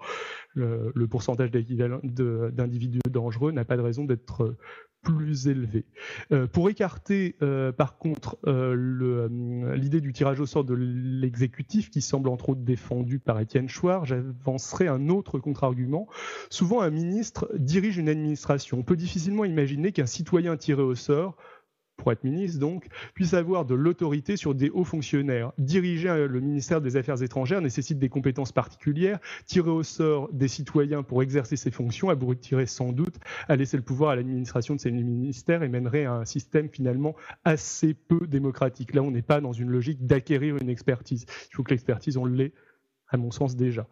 Le, 0.55 1.05
pourcentage 1.07 1.51
d'individus 1.51 2.99
dangereux 3.11 3.51
n'a 3.51 3.63
pas 3.63 3.77
de 3.77 3.81
raison 3.83 4.05
d'être 4.05 4.55
plus 5.03 5.47
élevé. 5.47 5.85
Euh, 6.31 6.47
pour 6.47 6.67
écarter, 6.69 7.35
euh, 7.43 7.71
par 7.71 7.99
contre, 7.99 8.39
euh, 8.47 9.29
l'idée 9.75 10.01
du 10.01 10.13
tirage 10.13 10.39
au 10.39 10.47
sort 10.47 10.63
de 10.63 10.73
l'exécutif, 10.73 11.91
qui 11.91 12.01
semble 12.01 12.27
entre 12.27 12.49
autres 12.49 12.61
défendu 12.61 13.19
par 13.19 13.39
Étienne 13.39 13.69
Chouard, 13.69 14.05
j'avancerai 14.05 14.87
un 14.87 15.09
autre 15.09 15.37
contre-argument. 15.37 16.07
Souvent, 16.49 16.81
un 16.81 16.89
ministre 16.89 17.47
dirige 17.53 17.97
une 17.97 18.09
administration. 18.09 18.79
On 18.79 18.83
peut 18.83 18.97
difficilement 18.97 19.45
imaginer 19.45 19.91
qu'un 19.91 20.07
citoyen 20.07 20.57
tiré 20.57 20.81
au 20.81 20.95
sort 20.95 21.37
pour 21.97 22.11
être 22.11 22.23
ministre 22.23 22.59
donc, 22.59 22.87
puisse 23.13 23.33
avoir 23.33 23.65
de 23.65 23.75
l'autorité 23.75 24.37
sur 24.37 24.55
des 24.55 24.69
hauts 24.69 24.83
fonctionnaires. 24.83 25.51
Diriger 25.57 26.27
le 26.27 26.39
ministère 26.39 26.81
des 26.81 26.97
Affaires 26.97 27.21
étrangères 27.21 27.61
nécessite 27.61 27.99
des 27.99 28.09
compétences 28.09 28.51
particulières. 28.51 29.19
Tirer 29.45 29.69
au 29.69 29.83
sort 29.83 30.29
des 30.31 30.47
citoyens 30.47 31.03
pour 31.03 31.23
exercer 31.23 31.55
ces 31.55 31.71
fonctions 31.71 32.09
abrutirait 32.09 32.65
sans 32.65 32.91
doute 32.91 33.15
à 33.47 33.55
laisser 33.55 33.77
le 33.77 33.83
pouvoir 33.83 34.11
à 34.11 34.15
l'administration 34.15 34.75
de 34.75 34.79
ces 34.79 34.91
ministères 34.91 35.63
et 35.63 35.69
mènerait 35.69 36.05
à 36.05 36.13
un 36.13 36.25
système 36.25 36.69
finalement 36.69 37.15
assez 37.43 37.93
peu 37.93 38.27
démocratique. 38.27 38.93
Là, 38.93 39.01
on 39.01 39.11
n'est 39.11 39.21
pas 39.21 39.41
dans 39.41 39.53
une 39.53 39.69
logique 39.69 40.05
d'acquérir 40.05 40.57
une 40.57 40.69
expertise. 40.69 41.25
Il 41.51 41.55
faut 41.55 41.63
que 41.63 41.71
l'expertise, 41.71 42.17
on 42.17 42.25
l'ait 42.25 42.53
à 43.09 43.17
mon 43.17 43.31
sens 43.31 43.55
déjà. 43.55 43.87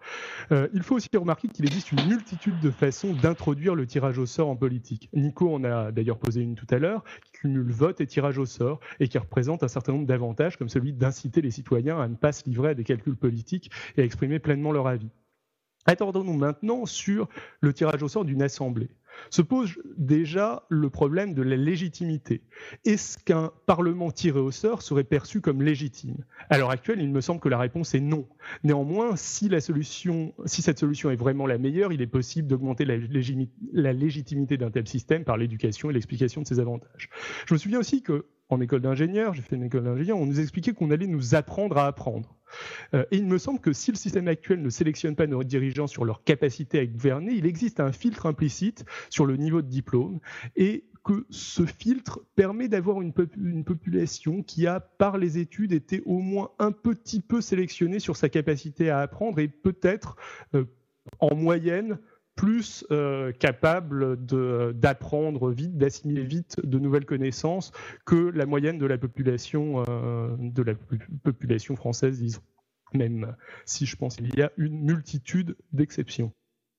Euh, 0.51 0.67
il 0.73 0.83
faut 0.83 0.95
aussi 0.95 1.09
remarquer 1.13 1.47
qu'il 1.47 1.65
existe 1.65 1.91
une 1.91 2.07
multitude 2.07 2.59
de 2.59 2.71
façons 2.71 3.13
d'introduire 3.13 3.75
le 3.75 3.85
tirage 3.85 4.17
au 4.17 4.25
sort 4.25 4.49
en 4.49 4.55
politique. 4.55 5.09
Nico 5.13 5.53
en 5.53 5.63
a 5.63 5.91
d'ailleurs 5.91 6.17
posé 6.17 6.41
une 6.41 6.55
tout 6.55 6.67
à 6.69 6.79
l'heure, 6.79 7.03
qui 7.23 7.31
cumule 7.31 7.71
vote 7.71 8.01
et 8.01 8.07
tirage 8.07 8.37
au 8.37 8.45
sort, 8.45 8.79
et 8.99 9.07
qui 9.07 9.17
représente 9.17 9.63
un 9.63 9.67
certain 9.67 9.93
nombre 9.93 10.07
d'avantages, 10.07 10.57
comme 10.57 10.69
celui 10.69 10.93
d'inciter 10.93 11.41
les 11.41 11.51
citoyens 11.51 11.99
à 11.99 12.07
ne 12.07 12.15
pas 12.15 12.31
se 12.31 12.45
livrer 12.45 12.69
à 12.69 12.73
des 12.73 12.83
calculs 12.83 13.15
politiques 13.15 13.71
et 13.97 14.01
à 14.01 14.05
exprimer 14.05 14.39
pleinement 14.39 14.71
leur 14.71 14.87
avis. 14.87 15.09
Attendons-nous 15.85 16.37
maintenant 16.37 16.85
sur 16.85 17.27
le 17.59 17.73
tirage 17.73 18.01
au 18.03 18.07
sort 18.07 18.23
d'une 18.23 18.41
assemblée 18.41 18.89
se 19.29 19.41
pose 19.41 19.75
déjà 19.97 20.63
le 20.69 20.89
problème 20.89 21.33
de 21.33 21.41
la 21.41 21.55
légitimité. 21.55 22.41
Est-ce 22.85 23.17
qu'un 23.17 23.51
Parlement 23.65 24.11
tiré 24.11 24.39
au 24.39 24.51
sort 24.51 24.81
serait 24.81 25.03
perçu 25.03 25.41
comme 25.41 25.61
légitime? 25.61 26.23
À 26.49 26.57
l'heure 26.57 26.69
actuelle, 26.69 27.01
il 27.01 27.09
me 27.09 27.21
semble 27.21 27.39
que 27.39 27.49
la 27.49 27.57
réponse 27.57 27.95
est 27.95 27.99
non. 27.99 28.27
Néanmoins, 28.63 29.15
si, 29.15 29.49
cette 29.49 30.79
solution 30.79 31.11
est 31.11 31.15
vraiment 31.15 31.47
la 31.47 31.57
meilleure, 31.57 31.93
il 31.93 32.01
est 32.01 32.07
possible 32.07 32.47
d'augmenter 32.47 32.85
la, 32.85 33.93
légitimité 33.93 34.57
d'un 34.57 34.71
tel 34.71 34.87
système 34.87 35.23
par 35.23 35.37
l'éducation 35.37 35.89
et 35.89 35.93
l'explication 35.93 36.41
de 36.41 36.47
ses 36.47 36.59
avantages. 36.59 37.09
Je 37.47 37.53
me 37.53 37.59
souviens 37.59 37.79
aussi 37.79 38.01
que 38.01 38.25
en 38.49 38.61
école 38.61 38.81
d'ingénieur, 38.81 39.33
j'ai 39.33 39.41
fait 39.41 39.55
une 39.55 39.63
école 39.63 39.83
d'ingénieur, 39.83 40.17
on 40.17 40.25
nous 40.25 40.39
expliquait 40.39 40.73
qu'on 40.73 40.91
allait 40.91 41.07
nous 41.07 41.33
apprendre 41.33 41.77
à 41.77 41.87
apprendre. 41.87 42.35
Euh, 42.93 43.05
et 43.11 43.17
il 43.17 43.25
me 43.25 43.37
semble 43.37 43.59
que 43.59 43.73
si 43.73 43.91
le 43.91 43.97
système 43.97 44.27
actuel 44.27 44.61
ne 44.61 44.69
sélectionne 44.69 45.15
pas 45.15 45.27
nos 45.27 45.43
dirigeants 45.43 45.87
sur 45.87 46.05
leur 46.05 46.23
capacité 46.23 46.79
à 46.79 46.85
gouverner, 46.85 47.33
il 47.33 47.45
existe 47.45 47.79
un 47.79 47.91
filtre 47.91 48.25
implicite 48.25 48.85
sur 49.09 49.25
le 49.25 49.37
niveau 49.37 49.61
de 49.61 49.67
diplôme 49.67 50.19
et 50.55 50.85
que 51.03 51.25
ce 51.29 51.65
filtre 51.65 52.21
permet 52.35 52.69
d'avoir 52.69 53.01
une, 53.01 53.13
population 53.13 54.41
qui 54.41 54.67
a, 54.67 54.79
par 54.79 55.17
les 55.17 55.37
études, 55.37 55.73
été 55.73 56.01
au 56.05 56.19
moins 56.19 56.51
un 56.59 56.71
petit 56.71 57.19
peu 57.19 57.41
sélectionnée 57.41 57.99
sur 57.99 58.15
sa 58.15 58.29
capacité 58.29 58.89
à 58.89 58.99
apprendre 58.99 59.39
et 59.39 59.49
peut-être, 59.49 60.15
euh, 60.55 60.63
en 61.19 61.35
moyenne, 61.35 61.99
plus 62.35 62.85
euh, 62.91 63.31
capable 63.31 64.17
d'apprendre 64.75 65.51
vite, 65.51 65.77
d'assimiler 65.77 66.23
vite 66.23 66.59
de 66.63 66.79
nouvelles 66.79 67.05
connaissances 67.05 67.71
que 68.05 68.15
la 68.15 68.45
moyenne 68.45 68.79
de 68.79 68.85
la 68.85 68.97
population, 68.97 69.83
euh, 69.87 70.35
de 70.39 70.63
la 70.63 70.73
population 71.23 71.75
française, 71.75 72.19
disons. 72.19 72.41
Même 72.93 73.35
si 73.65 73.85
je 73.85 73.95
pense 73.95 74.17
qu'il 74.17 74.35
y 74.35 74.41
a 74.41 74.51
une 74.57 74.83
multitude 74.83 75.55
d'exceptions. 75.71 76.31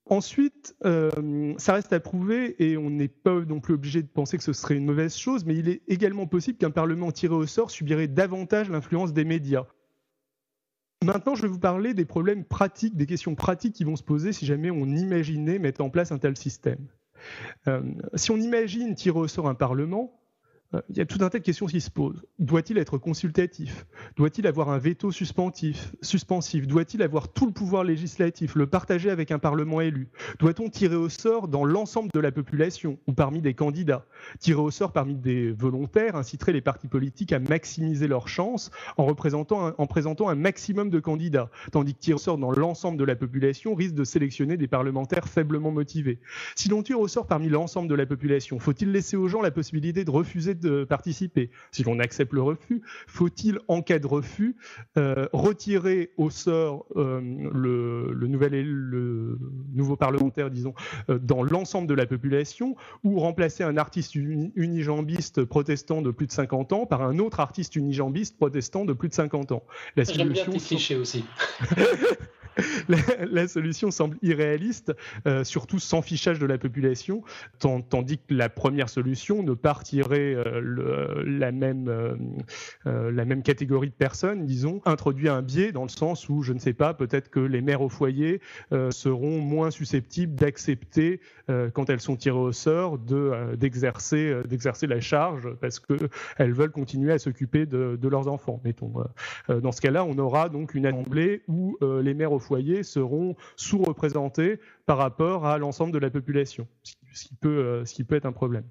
Ensuite, 0.06 0.76
euh, 0.84 1.54
ça 1.56 1.72
reste 1.72 1.92
à 1.94 1.98
prouver 1.98 2.62
et 2.62 2.76
on 2.76 2.90
n'est 2.90 3.08
pas 3.08 3.40
non 3.40 3.60
plus 3.60 3.74
obligé 3.74 4.02
de 4.02 4.06
penser 4.06 4.36
que 4.36 4.44
ce 4.44 4.52
serait 4.52 4.76
une 4.76 4.84
mauvaise 4.84 5.16
chose, 5.16 5.46
mais 5.46 5.56
il 5.56 5.68
est 5.68 5.82
également 5.88 6.26
possible 6.26 6.58
qu'un 6.58 6.70
Parlement 6.70 7.10
tiré 7.10 7.34
au 7.34 7.46
sort 7.46 7.70
subirait 7.70 8.06
davantage 8.06 8.68
l'influence 8.68 9.14
des 9.14 9.24
médias. 9.24 9.66
Maintenant, 11.04 11.34
je 11.34 11.42
vais 11.42 11.48
vous 11.48 11.58
parler 11.58 11.92
des 11.92 12.06
problèmes 12.06 12.44
pratiques, 12.44 12.96
des 12.96 13.06
questions 13.06 13.34
pratiques 13.34 13.74
qui 13.74 13.84
vont 13.84 13.96
se 13.96 14.02
poser 14.02 14.32
si 14.32 14.46
jamais 14.46 14.70
on 14.70 14.86
imaginait 14.86 15.58
mettre 15.58 15.82
en 15.82 15.90
place 15.90 16.12
un 16.12 16.18
tel 16.18 16.36
système. 16.36 16.88
Euh, 17.68 17.82
si 18.14 18.30
on 18.30 18.36
imagine 18.36 18.94
tirer 18.94 19.18
au 19.18 19.28
sort 19.28 19.48
un 19.48 19.54
Parlement, 19.54 20.18
il 20.88 20.96
y 20.96 21.00
a 21.00 21.06
tout 21.06 21.18
un 21.22 21.28
tas 21.28 21.38
de 21.38 21.44
questions 21.44 21.66
qui 21.66 21.80
se 21.80 21.90
posent. 21.90 22.22
Doit-il 22.38 22.78
être 22.78 22.98
consultatif? 22.98 23.86
Doit-il 24.16 24.46
avoir 24.46 24.70
un 24.70 24.78
veto 24.78 25.10
suspensif, 25.10 25.92
Doit-il 26.66 27.02
avoir 27.02 27.28
tout 27.28 27.46
le 27.46 27.52
pouvoir 27.52 27.84
législatif, 27.84 28.54
le 28.54 28.66
partager 28.66 29.10
avec 29.10 29.30
un 29.30 29.38
Parlement 29.38 29.80
élu? 29.80 30.08
Doit-on 30.38 30.68
tirer 30.68 30.96
au 30.96 31.08
sort 31.08 31.48
dans 31.48 31.64
l'ensemble 31.64 32.10
de 32.12 32.20
la 32.20 32.32
population 32.32 32.98
ou 33.06 33.12
parmi 33.12 33.40
des 33.40 33.54
candidats? 33.54 34.06
Tirer 34.38 34.60
au 34.60 34.70
sort 34.70 34.92
parmi 34.92 35.14
des 35.14 35.52
volontaires 35.52 36.16
inciterait 36.16 36.52
les 36.52 36.60
partis 36.60 36.88
politiques 36.88 37.32
à 37.32 37.38
maximiser 37.38 38.08
leurs 38.08 38.28
chances 38.28 38.70
en, 38.96 39.04
représentant 39.04 39.72
en 39.76 39.86
présentant 39.86 40.28
un 40.28 40.34
maximum 40.34 40.90
de 40.90 41.00
candidats, 41.00 41.50
tandis 41.72 41.94
que 41.94 42.00
tirer 42.00 42.14
au 42.14 42.18
sort 42.18 42.38
dans 42.38 42.50
l'ensemble 42.50 42.98
de 42.98 43.04
la 43.04 43.16
population 43.16 43.74
risque 43.74 43.94
de 43.94 44.04
sélectionner 44.04 44.56
des 44.56 44.68
parlementaires 44.68 45.28
faiblement 45.28 45.70
motivés? 45.70 46.18
Si 46.56 46.68
l'on 46.68 46.82
tire 46.82 47.00
au 47.00 47.08
sort 47.08 47.26
parmi 47.26 47.48
l'ensemble 47.48 47.88
de 47.88 47.94
la 47.94 48.06
population, 48.06 48.58
faut-il 48.58 48.92
laisser 48.92 49.16
aux 49.16 49.28
gens 49.28 49.42
la 49.42 49.50
possibilité 49.50 50.04
de 50.04 50.10
refuser 50.10 50.54
de 50.54 50.63
participer 50.84 51.50
Si 51.72 51.82
l'on 51.82 51.98
accepte 51.98 52.32
le 52.32 52.42
refus, 52.42 52.82
faut-il, 53.06 53.58
en 53.68 53.82
cas 53.82 53.98
de 53.98 54.06
refus, 54.06 54.56
euh, 54.96 55.26
retirer 55.32 56.12
au 56.16 56.30
sort 56.30 56.86
euh, 56.96 57.20
le, 57.20 58.26
nouvel, 58.26 58.64
le 58.64 59.38
nouveau 59.72 59.96
parlementaire, 59.96 60.50
disons, 60.50 60.74
euh, 61.10 61.18
dans 61.18 61.42
l'ensemble 61.42 61.88
de 61.88 61.94
la 61.94 62.06
population, 62.06 62.76
ou 63.02 63.18
remplacer 63.18 63.64
un 63.64 63.76
artiste 63.76 64.14
unijambiste 64.14 65.44
protestant 65.44 66.02
de 66.02 66.10
plus 66.10 66.26
de 66.26 66.32
50 66.32 66.72
ans 66.72 66.86
par 66.86 67.02
un 67.02 67.18
autre 67.18 67.40
artiste 67.40 67.76
unijambiste 67.76 68.36
protestant 68.36 68.84
de 68.84 68.92
plus 68.92 69.08
de 69.08 69.14
50 69.14 69.52
ans? 69.52 69.62
La 69.96 70.04
solution, 70.04 70.52
bien 70.52 71.00
aussi. 71.00 71.24
la, 73.30 73.48
solution 73.48 73.90
semble 73.90 74.16
irréaliste, 74.22 74.94
euh, 75.26 75.44
surtout 75.44 75.78
sans 75.78 76.02
fichage 76.02 76.38
de 76.38 76.46
la 76.46 76.58
population, 76.58 77.22
tandis 77.58 78.18
que 78.18 78.34
la 78.34 78.48
première 78.48 78.88
solution 78.88 79.42
ne 79.42 79.54
partirait 79.54 80.34
euh, 80.34 81.22
la, 81.26 81.52
même, 81.52 81.88
euh, 81.88 83.10
la 83.10 83.24
même 83.24 83.42
catégorie 83.42 83.88
de 83.88 83.94
personnes, 83.94 84.46
disons, 84.46 84.80
introduit 84.84 85.28
un 85.28 85.42
biais 85.42 85.72
dans 85.72 85.82
le 85.82 85.88
sens 85.88 86.28
où, 86.28 86.42
je 86.42 86.52
ne 86.52 86.58
sais 86.58 86.72
pas, 86.72 86.94
peut-être 86.94 87.30
que 87.30 87.40
les 87.40 87.60
mères 87.60 87.82
au 87.82 87.88
foyer 87.88 88.40
seront 88.90 89.40
moins 89.40 89.70
susceptibles 89.70 90.34
d'accepter, 90.34 91.20
quand 91.72 91.90
elles 91.90 92.00
sont 92.00 92.16
tirées 92.16 92.38
au 92.38 92.52
sort, 92.52 92.98
d'exercer 92.98 94.34
d'exercer 94.46 94.86
la 94.86 95.00
charge 95.00 95.48
parce 95.60 95.80
qu'elles 95.80 96.52
veulent 96.52 96.70
continuer 96.70 97.12
à 97.12 97.18
s'occuper 97.18 97.66
de, 97.66 97.98
de, 98.00 98.08
leurs 98.08 98.28
enfants, 98.28 98.60
mettons. 98.64 98.92
dans 99.48 99.72
ce 99.72 99.80
cas-là, 99.80 100.04
on 100.04 100.18
aura 100.18 100.48
donc 100.48 100.74
une 100.74 100.86
assemblée 100.86 101.42
où 101.48 101.76
les 101.82 102.14
mères 102.14 102.32
au 102.32 102.38
foyers 102.44 102.82
seront 102.82 103.36
sous-représentés 103.56 104.60
par 104.86 104.98
rapport 104.98 105.46
à 105.46 105.58
l'ensemble 105.58 105.92
de 105.92 105.98
la 105.98 106.10
population, 106.10 106.68
ce 106.82 107.24
qui 107.24 107.34
peut, 107.34 107.82
euh, 107.84 108.04
peut 108.06 108.16
être 108.16 108.26
un 108.26 108.32
problème. 108.32 108.64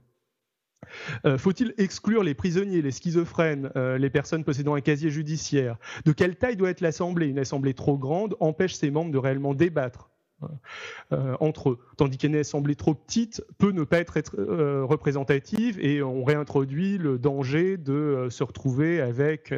Euh, 1.26 1.38
faut-il 1.38 1.74
exclure 1.78 2.24
les 2.24 2.34
prisonniers, 2.34 2.82
les 2.82 2.92
schizophrènes, 2.92 3.72
euh, 3.76 3.98
les 3.98 4.10
personnes 4.10 4.44
possédant 4.44 4.76
un 4.76 4.82
casier 4.82 5.10
judiciaire? 5.10 5.78
De 6.06 6.12
quelle 6.12 6.36
taille 6.36 6.58
doit 6.58 6.70
être 6.70 6.82
l'Assemblée? 6.82 7.28
Une 7.28 7.40
Assemblée 7.40 7.74
trop 7.74 7.98
grande 7.98 8.36
empêche 8.40 8.76
ses 8.76 8.92
membres 8.92 9.12
de 9.12 9.18
réellement 9.18 9.54
débattre 9.54 10.10
euh, 11.12 11.36
entre 11.40 11.72
eux. 11.72 11.80
Tandis 11.98 12.18
qu'une 12.18 12.36
assemblée 12.36 12.76
trop 12.76 12.94
petite 12.94 13.44
peut 13.58 13.72
ne 13.72 13.84
pas 13.84 14.00
être, 14.00 14.36
euh, 14.38 14.84
représentative 14.86 15.80
et 15.80 16.02
on 16.02 16.24
réintroduit 16.24 16.98
le 16.98 17.18
danger 17.20 17.78
de 17.78 17.94
euh, 17.94 18.30
se 18.30 18.44
retrouver 18.44 19.02
avec 19.02 19.54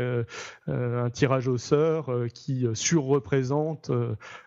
un 0.67 1.09
tirage 1.09 1.47
au 1.47 1.57
sort 1.57 2.11
qui 2.33 2.65
surreprésente 2.73 3.91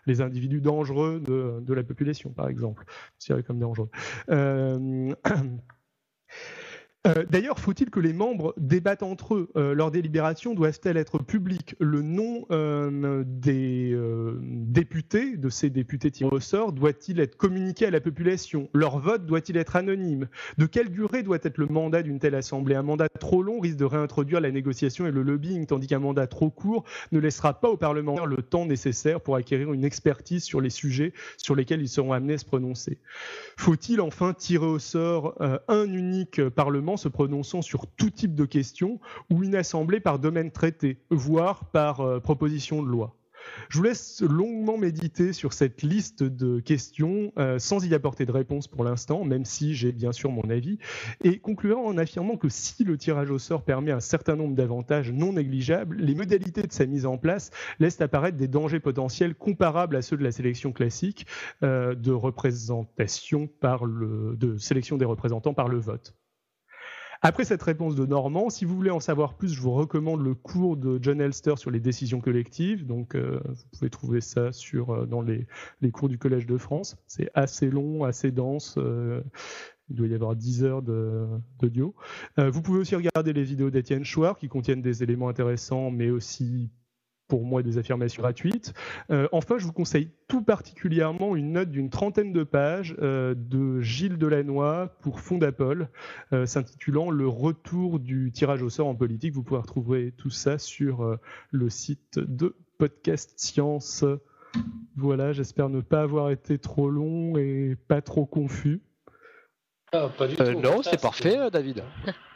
les 0.05 0.21
individus 0.21 0.61
dangereux 0.61 1.19
de, 1.19 1.73
la 1.73 1.83
population, 1.83 2.31
par 2.31 2.49
exemple, 2.49 2.85
comme. 3.45 3.59
Euh, 7.07 7.23
d'ailleurs, 7.29 7.59
faut-il 7.59 7.89
que 7.89 8.01
les 8.01 8.11
membres 8.11 8.53
débattent 8.57 9.03
entre 9.03 9.35
eux 9.35 9.49
euh, 9.55 9.73
Leurs 9.73 9.89
délibérations 9.89 10.53
doivent-elles 10.53 10.97
être 10.97 11.19
publiques? 11.19 11.75
Le 11.79 12.01
nom 12.01 12.45
euh, 12.51 13.23
des 13.25 13.95
députés, 14.41 15.37
de 15.37 15.47
ces 15.49 15.69
députés 15.69 16.11
tirés 16.11 16.35
au 16.35 16.41
sort, 16.41 16.73
doit-il 16.73 17.21
être 17.21 17.37
communiqué 17.37 17.85
à 17.85 17.91
la 17.91 18.01
population? 18.01 18.69
Leur 18.73 18.99
vote 18.99 19.25
doit-il 19.25 19.55
être 19.55 19.77
anonyme? 19.77 20.27
De 20.57 20.65
quelle 20.65 20.89
durée 20.89 21.23
doit 21.23 21.37
être 21.41 21.57
le 21.57 21.67
mandat 21.67 22.03
d'une 22.03 22.19
telle 22.19 22.35
assemblée? 22.35 22.75
Un 22.75 22.83
mandat 22.83 23.07
trop 23.07 23.43
long 23.43 23.61
risque 23.61 23.77
de 23.77 23.85
réintroduire 23.85 24.41
la 24.41 24.51
négociation 24.51 25.07
et 25.07 25.11
le 25.11 25.23
lobbying, 25.23 25.65
tandis 25.67 25.87
qu'un 25.87 25.99
mandat 25.99 26.27
trop 26.27 26.49
court 26.49 26.83
ne 27.13 27.19
laissera 27.19 27.61
pas 27.61 27.69
aux 27.69 27.77
parlementaires 27.77 28.25
le 28.25 28.41
temps 28.41 28.65
nécessaire 28.65 29.21
pour 29.21 29.37
acquérir 29.37 29.71
une 29.71 29.85
expertise 29.85 30.43
sur 30.43 30.59
les 30.59 30.69
sujets 30.69 31.13
sur 31.37 31.55
lesquels 31.55 31.81
ils 31.81 31.87
seront 31.87 32.11
amenés 32.11 32.33
à 32.33 32.37
se 32.37 32.45
prononcer. 32.45 32.97
Faut-il 33.57 34.01
enfin 34.01 34.33
tirer 34.33 34.65
au 34.65 34.79
sort 34.79 35.41
un 35.67 35.85
unique 35.93 36.41
parlement 36.49 36.88
se 36.97 37.07
prononçant 37.07 37.61
sur 37.61 37.87
tout 37.87 38.09
type 38.09 38.35
de 38.35 38.45
questions 38.45 38.99
ou 39.29 39.43
une 39.43 39.55
assemblée 39.55 39.99
par 39.99 40.19
domaine 40.19 40.51
traité, 40.51 40.97
voire 41.09 41.65
par 41.71 42.01
euh, 42.01 42.19
proposition 42.19 42.81
de 42.81 42.87
loi. 42.87 43.15
Je 43.69 43.77
vous 43.77 43.83
laisse 43.83 44.21
longuement 44.21 44.77
méditer 44.77 45.33
sur 45.33 45.53
cette 45.53 45.81
liste 45.81 46.23
de 46.23 46.59
questions 46.59 47.31
euh, 47.37 47.59
sans 47.59 47.85
y 47.85 47.93
apporter 47.93 48.25
de 48.25 48.31
réponse 48.31 48.67
pour 48.67 48.83
l'instant, 48.83 49.23
même 49.23 49.45
si 49.45 49.75
j'ai 49.75 49.91
bien 49.91 50.11
sûr 50.11 50.31
mon 50.31 50.49
avis, 50.49 50.77
et 51.23 51.39
conclure 51.39 51.79
en 51.79 51.97
affirmant 51.97 52.37
que 52.37 52.49
si 52.49 52.83
le 52.83 52.97
tirage 52.97 53.31
au 53.31 53.39
sort 53.39 53.63
permet 53.63 53.91
un 53.91 53.99
certain 53.99 54.35
nombre 54.35 54.55
d'avantages 54.55 55.11
non 55.11 55.33
négligeables, 55.33 55.97
les 55.97 56.15
modalités 56.15 56.63
de 56.63 56.71
sa 56.71 56.85
mise 56.85 57.05
en 57.05 57.17
place 57.17 57.51
laissent 57.79 58.01
apparaître 58.01 58.37
des 58.37 58.47
dangers 58.47 58.79
potentiels 58.79 59.35
comparables 59.35 59.95
à 59.95 60.01
ceux 60.01 60.17
de 60.17 60.23
la 60.23 60.31
sélection 60.31 60.71
classique 60.71 61.25
euh, 61.63 61.95
de 61.95 62.11
représentation 62.11 63.47
par 63.47 63.85
le, 63.85 64.35
de 64.37 64.57
sélection 64.57 64.97
des 64.97 65.05
représentants 65.05 65.53
par 65.53 65.67
le 65.67 65.79
vote. 65.79 66.15
Après 67.21 67.43
cette 67.43 67.63
réponse 67.63 67.95
de 67.95 68.05
Normand, 68.05 68.49
si 68.49 68.63
vous 68.63 68.75
voulez 68.75 68.91
en 68.91 69.01
savoir 69.01 69.33
plus, 69.33 69.53
je 69.53 69.61
vous 69.61 69.73
recommande 69.73 70.23
le 70.23 70.35
cours 70.35 70.77
de 70.77 70.99
John 71.01 71.19
Elster 71.19 71.57
sur 71.57 71.69
les 71.69 71.81
décisions 71.81 72.21
collectives. 72.21 72.85
Donc, 72.85 73.13
euh, 73.13 73.41
vous 73.45 73.77
pouvez 73.77 73.89
trouver 73.89 74.21
ça 74.21 74.53
sur, 74.53 74.91
euh, 74.91 75.05
dans 75.05 75.21
les, 75.21 75.45
cours 75.91 76.07
du 76.07 76.17
Collège 76.17 76.45
de 76.45 76.57
France. 76.57 76.95
C'est 77.07 77.29
assez 77.33 77.69
long, 77.69 78.05
assez 78.05 78.31
dense. 78.31 78.75
Euh, 78.77 79.21
il 79.89 79.97
doit 79.97 80.07
y 80.07 80.13
avoir 80.13 80.33
10 80.35 80.63
heures 80.63 80.81
d'audio. 80.81 81.95
vous 82.37 82.61
pouvez 82.61 82.79
aussi 82.79 82.95
regarder 82.95 83.33
les 83.33 83.43
vidéos 83.43 83.71
d'Étienne 83.71 84.05
Chouard 84.05 84.37
qui 84.37 84.47
contiennent 84.47 84.83
des 84.83 85.01
éléments 85.01 85.29
intéressants, 85.29 85.89
mais 85.89 86.11
aussi 86.11 86.69
pour 87.29 87.45
moi 87.45 87.63
des 87.63 87.77
affirmations 87.77 88.21
gratuites. 88.21 88.73
Euh, 89.11 89.29
enfin, 89.31 89.57
je 89.57 89.65
vous 89.65 89.71
conseille 89.71 90.09
tout 90.27 90.41
particulièrement 90.41 91.37
une 91.37 91.53
note 91.53 91.69
d'une 91.69 91.89
trentaine 91.89 92.33
de 92.33 92.43
pages 92.43 92.97
euh, 92.99 93.33
de 93.37 93.79
Gilles 93.79 94.17
Delannoy 94.17 94.89
pour 95.01 95.21
Fondapol, 95.21 95.87
euh, 96.33 96.45
s'intitulant 96.45 97.09
Le 97.09 97.27
retour 97.27 97.99
du 97.99 98.31
tirage 98.33 98.63
au 98.63 98.69
sort 98.69 98.87
en 98.87 98.95
politique. 98.95 99.33
Vous 99.33 99.43
pouvez 99.43 99.61
retrouver 99.61 100.11
tout 100.17 100.31
ça 100.31 100.57
sur 100.57 101.17
le 101.51 101.69
site 101.69 102.19
de 102.19 102.55
Podcast 102.77 103.33
Science. 103.37 104.03
Voilà, 104.97 105.31
j'espère 105.31 105.69
ne 105.69 105.81
pas 105.81 106.01
avoir 106.01 106.31
été 106.31 106.57
trop 106.57 106.89
long 106.89 107.37
et 107.37 107.77
pas 107.87 108.01
trop 108.01 108.25
confus. 108.25 108.81
Ah, 109.91 110.07
euh, 110.21 110.53
non, 110.53 110.83
c'est 110.83 111.01
parfait, 111.01 111.37
euh, 111.37 111.49
David. 111.49 111.83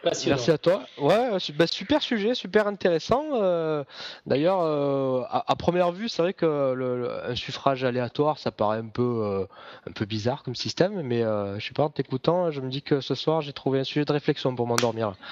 Merci 0.04 0.52
à 0.52 0.58
toi. 0.58 0.84
Ouais, 0.98 1.38
bah, 1.56 1.68
super 1.68 2.02
sujet, 2.02 2.34
super 2.34 2.66
intéressant. 2.66 3.24
Euh, 3.34 3.84
d'ailleurs, 4.26 4.62
à, 5.30 5.56
première 5.56 5.92
vue, 5.92 6.10
c'est 6.10 6.24
vrai 6.24 6.34
que 6.34 6.74
le, 6.74 7.10
un 7.30 7.36
suffrage 7.36 7.84
aléatoire, 7.84 8.40
ça 8.40 8.52
paraît 8.52 8.80
un 8.80 8.88
peu, 8.88 9.48
un 9.88 9.92
peu 9.92 10.06
bizarre 10.06 10.42
comme 10.44 10.56
système, 10.56 11.02
mais 11.04 11.22
je 11.22 11.66
sais 11.66 11.74
pas, 11.74 11.84
en 11.84 11.90
t'écoutant, 11.90 12.50
je 12.52 12.60
me 12.60 12.70
dis 12.70 12.82
que 12.82 13.02
ce 13.02 13.14
soir, 13.16 13.42
j'ai 13.42 13.54
trouvé 13.54 13.80
un 13.80 13.84
sujet 13.84 14.06
de 14.06 14.12
réflexion 14.12 14.56
pour 14.56 14.66
m'endormir. 14.66 15.14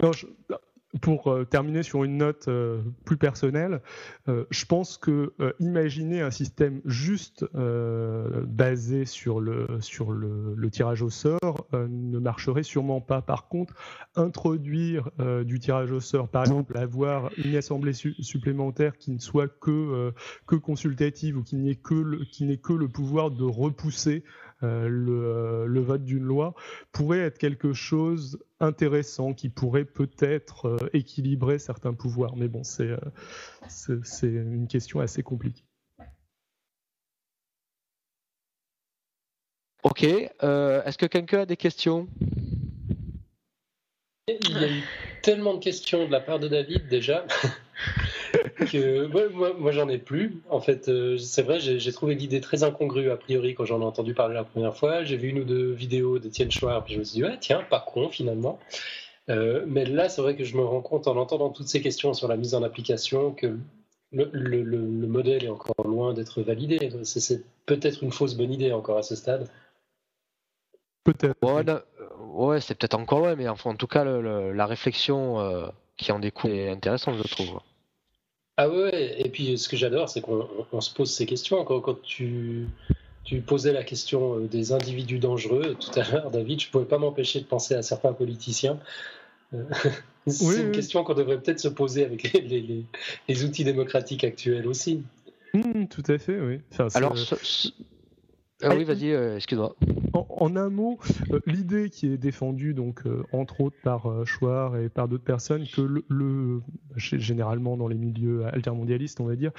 pour 1.02 1.28
euh, 1.28 1.44
terminer 1.44 1.82
sur 1.82 2.04
une 2.04 2.16
note 2.16 2.48
euh, 2.48 2.80
plus 3.04 3.18
personnelle, 3.18 3.82
euh, 4.28 4.44
je 4.50 4.64
pense 4.64 4.96
que 4.96 5.34
imaginer 5.60 6.22
un 6.22 6.30
système 6.30 6.80
juste 6.84 7.44
basé 7.54 9.04
sur 9.04 9.40
le, 9.40 9.66
sur 9.80 10.12
le, 10.12 10.70
tirage 10.70 11.02
au 11.02 11.10
sort 11.10 11.66
ne 11.72 12.18
marcherait 12.18 12.62
sûrement 12.62 13.00
pas. 13.00 13.22
Par 13.22 13.48
contre, 13.48 13.74
introduire 14.16 15.10
du 15.44 15.58
tirage 15.60 15.92
au 15.92 16.00
sort, 16.00 16.28
par 16.28 16.42
exemple, 16.42 16.76
avoir 16.76 17.30
une 17.42 17.56
assemblée 17.56 17.92
supplémentaire 17.92 18.98
qui 18.98 19.10
ne 19.10 19.18
soit 19.18 19.48
que, 19.48 20.12
que 20.46 20.56
consultative 20.56 21.38
ou 21.38 21.42
qui 21.42 21.56
n'ait 21.56 21.76
que, 21.76 22.56
que 22.56 22.72
le 22.72 22.88
pouvoir 22.88 23.30
de 23.30 23.44
repousser 23.44 24.24
euh, 24.64 24.88
euh, 24.88 25.66
le, 25.66 25.80
vote 25.80 26.04
d'une 26.04 26.24
loi 26.24 26.54
pourrait 26.90 27.20
être 27.20 27.38
quelque 27.38 27.72
chose 27.72 28.38
intéressant 28.58 29.32
qui 29.32 29.48
pourrait 29.48 29.84
peut-être 29.84 30.66
euh, 30.66 30.90
équilibrer 30.92 31.58
certains 31.58 31.94
pouvoirs. 31.94 32.36
Mais 32.36 32.48
bon, 32.48 32.62
c'est 32.64 32.88
une 34.22 34.66
question 34.66 35.00
assez 35.00 35.22
compliquée. 35.22 35.64
Ok. 39.84 40.02
Est-ce 40.02 40.98
que 40.98 41.06
quelqu'un 41.06 41.40
a 41.40 41.46
des 41.46 41.56
questions? 41.56 42.08
Il 44.26 44.50
y 44.50 44.64
a 44.64 44.68
eu 44.68 44.82
tellement 45.22 45.54
de 45.54 45.60
questions 45.60 46.06
de 46.06 46.12
la 46.12 46.20
part 46.20 46.38
de 46.38 46.48
David 46.48 46.88
déjà. 46.88 47.24
Que 48.58 49.06
moi, 49.58 49.72
j'en 49.72 49.88
ai 49.88 49.98
plus. 49.98 50.40
En 50.50 50.60
fait, 50.60 50.88
euh, 50.88 51.16
c'est 51.18 51.42
vrai, 51.42 51.60
j'ai 51.60 51.92
trouvé 51.92 52.14
l'idée 52.14 52.40
très 52.40 52.62
incongrue 52.62 53.10
a 53.10 53.16
priori 53.16 53.54
quand 53.54 53.64
j'en 53.64 53.80
ai 53.80 53.84
entendu 53.84 54.14
parler 54.14 54.34
la 54.34 54.44
première 54.44 54.76
fois. 54.76 55.04
J'ai 55.04 55.16
vu 55.16 55.28
une 55.28 55.40
ou 55.40 55.44
deux 55.44 55.72
vidéos 55.72 56.18
d'Étienne 56.18 56.50
Chouard, 56.50 56.84
puis 56.84 56.94
je 56.94 56.98
me 56.98 57.04
suis 57.04 57.16
dit, 57.16 57.24
ouais, 57.24 57.36
tiens, 57.40 57.64
pas 57.68 57.80
con 57.80 58.08
finalement. 58.08 58.58
Euh, 59.30 59.64
mais 59.66 59.84
là, 59.84 60.08
c'est 60.08 60.22
vrai 60.22 60.36
que 60.36 60.44
je 60.44 60.56
me 60.56 60.64
rends 60.64 60.80
compte 60.80 61.06
en 61.06 61.16
entendant 61.16 61.50
toutes 61.50 61.68
ces 61.68 61.80
questions 61.80 62.14
sur 62.14 62.28
la 62.28 62.36
mise 62.36 62.54
en 62.54 62.62
application 62.62 63.32
que 63.32 63.58
le, 64.12 64.78
modèle 65.06 65.44
est 65.44 65.50
encore 65.50 65.86
loin 65.86 66.14
d'être 66.14 66.42
validé. 66.42 66.90
C'est 67.04 67.44
peut-être 67.66 68.02
une 68.02 68.12
fausse 68.12 68.34
bonne 68.34 68.52
idée 68.52 68.72
encore 68.72 68.98
à 68.98 69.02
ce 69.02 69.16
stade. 69.16 69.48
Peut-être. 71.04 71.36
Ouais, 72.20 72.60
c'est 72.60 72.74
peut-être 72.74 72.94
encore 72.94 73.20
loin, 73.20 73.34
mais 73.36 73.48
enfin, 73.48 73.70
en 73.70 73.76
tout 73.76 73.86
cas, 73.86 74.04
la 74.04 74.66
réflexion 74.66 75.40
euh, 75.40 75.66
qui 75.96 76.12
en 76.12 76.18
découle 76.18 76.52
est 76.52 76.70
intéressante, 76.70 77.16
je 77.16 77.34
trouve. 77.34 77.60
Ah 78.60 78.68
ouais, 78.68 79.14
et 79.20 79.28
puis 79.28 79.56
ce 79.56 79.68
que 79.68 79.76
j'adore, 79.76 80.08
c'est 80.08 80.20
qu'on 80.20 80.80
se 80.80 80.92
pose 80.92 81.12
ces 81.12 81.26
questions. 81.26 81.64
Quand, 81.64 81.80
quand 81.80 82.02
tu, 82.02 82.66
tu, 83.22 83.40
posais 83.40 83.72
la 83.72 83.84
question 83.84 84.34
euh, 84.34 84.48
des 84.48 84.72
individus 84.72 85.20
dangereux 85.20 85.76
tout 85.78 85.96
à 85.96 86.10
l'heure, 86.10 86.32
David, 86.32 86.60
je 86.60 86.66
ne 86.66 86.72
pouvais 86.72 86.84
pas 86.84 86.98
m'empêcher 86.98 87.38
de 87.38 87.44
penser 87.44 87.74
à 87.74 87.82
certains 87.82 88.12
politiciens. 88.12 88.80
Euh, 89.54 89.62
c'est 90.26 90.60
une 90.60 90.72
question 90.72 91.04
qu'on 91.04 91.14
devrait 91.14 91.40
peut-être 91.40 91.60
se 91.60 91.68
poser 91.68 92.04
avec 92.04 92.32
les, 92.32 92.84
les, 93.28 93.44
outils 93.44 93.62
démocratiques 93.62 94.24
actuels 94.24 94.66
aussi. 94.66 95.04
Mmh, 95.54 95.86
tout 95.86 96.02
à 96.08 96.18
fait, 96.18 96.40
oui. 96.40 96.58
Alors, 96.94 97.14
ah 98.62 98.74
oui, 98.74 98.84
vas-y, 98.84 99.12
euh, 99.12 99.36
excuse-moi. 99.36 99.76
En, 100.12 100.56
un 100.56 100.68
mot, 100.68 100.98
euh, 101.30 101.38
l'idée 101.46 101.90
qui 101.90 102.12
est 102.12 102.16
défendue, 102.16 102.74
donc 102.74 103.06
euh, 103.06 103.22
entre 103.32 103.60
autres 103.60 103.76
par 103.84 104.26
Chouard 104.26 104.76
et 104.76 104.88
par 104.88 105.06
d'autres 105.06 105.24
personnes, 105.24 105.64
que 105.66 106.02
le, 106.08 106.62
généralement 106.96 107.76
dans 107.76 107.86
les 107.86 107.96
milieux 107.96 108.46
altermondialistes, 108.46 109.20
on 109.20 109.26
va 109.26 109.36
dire, 109.36 109.52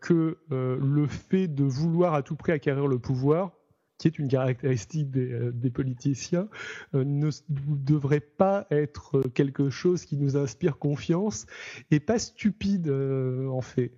que 0.00 0.38
le 0.50 1.06
fait 1.06 1.48
de 1.48 1.64
vouloir 1.64 2.14
à 2.14 2.22
tout 2.22 2.36
prix 2.36 2.52
acquérir 2.52 2.86
le 2.88 2.98
pouvoir 2.98 3.52
qui 3.98 4.08
est 4.08 4.18
une 4.18 4.28
caractéristique 4.28 5.10
des, 5.10 5.32
euh, 5.32 5.70
politiciens, 5.72 6.48
euh, 6.94 7.04
ne 7.04 7.30
devrait 7.48 8.20
pas 8.20 8.66
être 8.70 9.22
quelque 9.34 9.68
chose 9.70 10.04
qui 10.04 10.16
nous 10.16 10.36
inspire 10.36 10.78
confiance 10.78 11.46
et 11.90 12.00
pas 12.00 12.18
stupide 12.18 12.88
euh, 12.88 13.48
en 13.48 13.60
fait. 13.60 13.92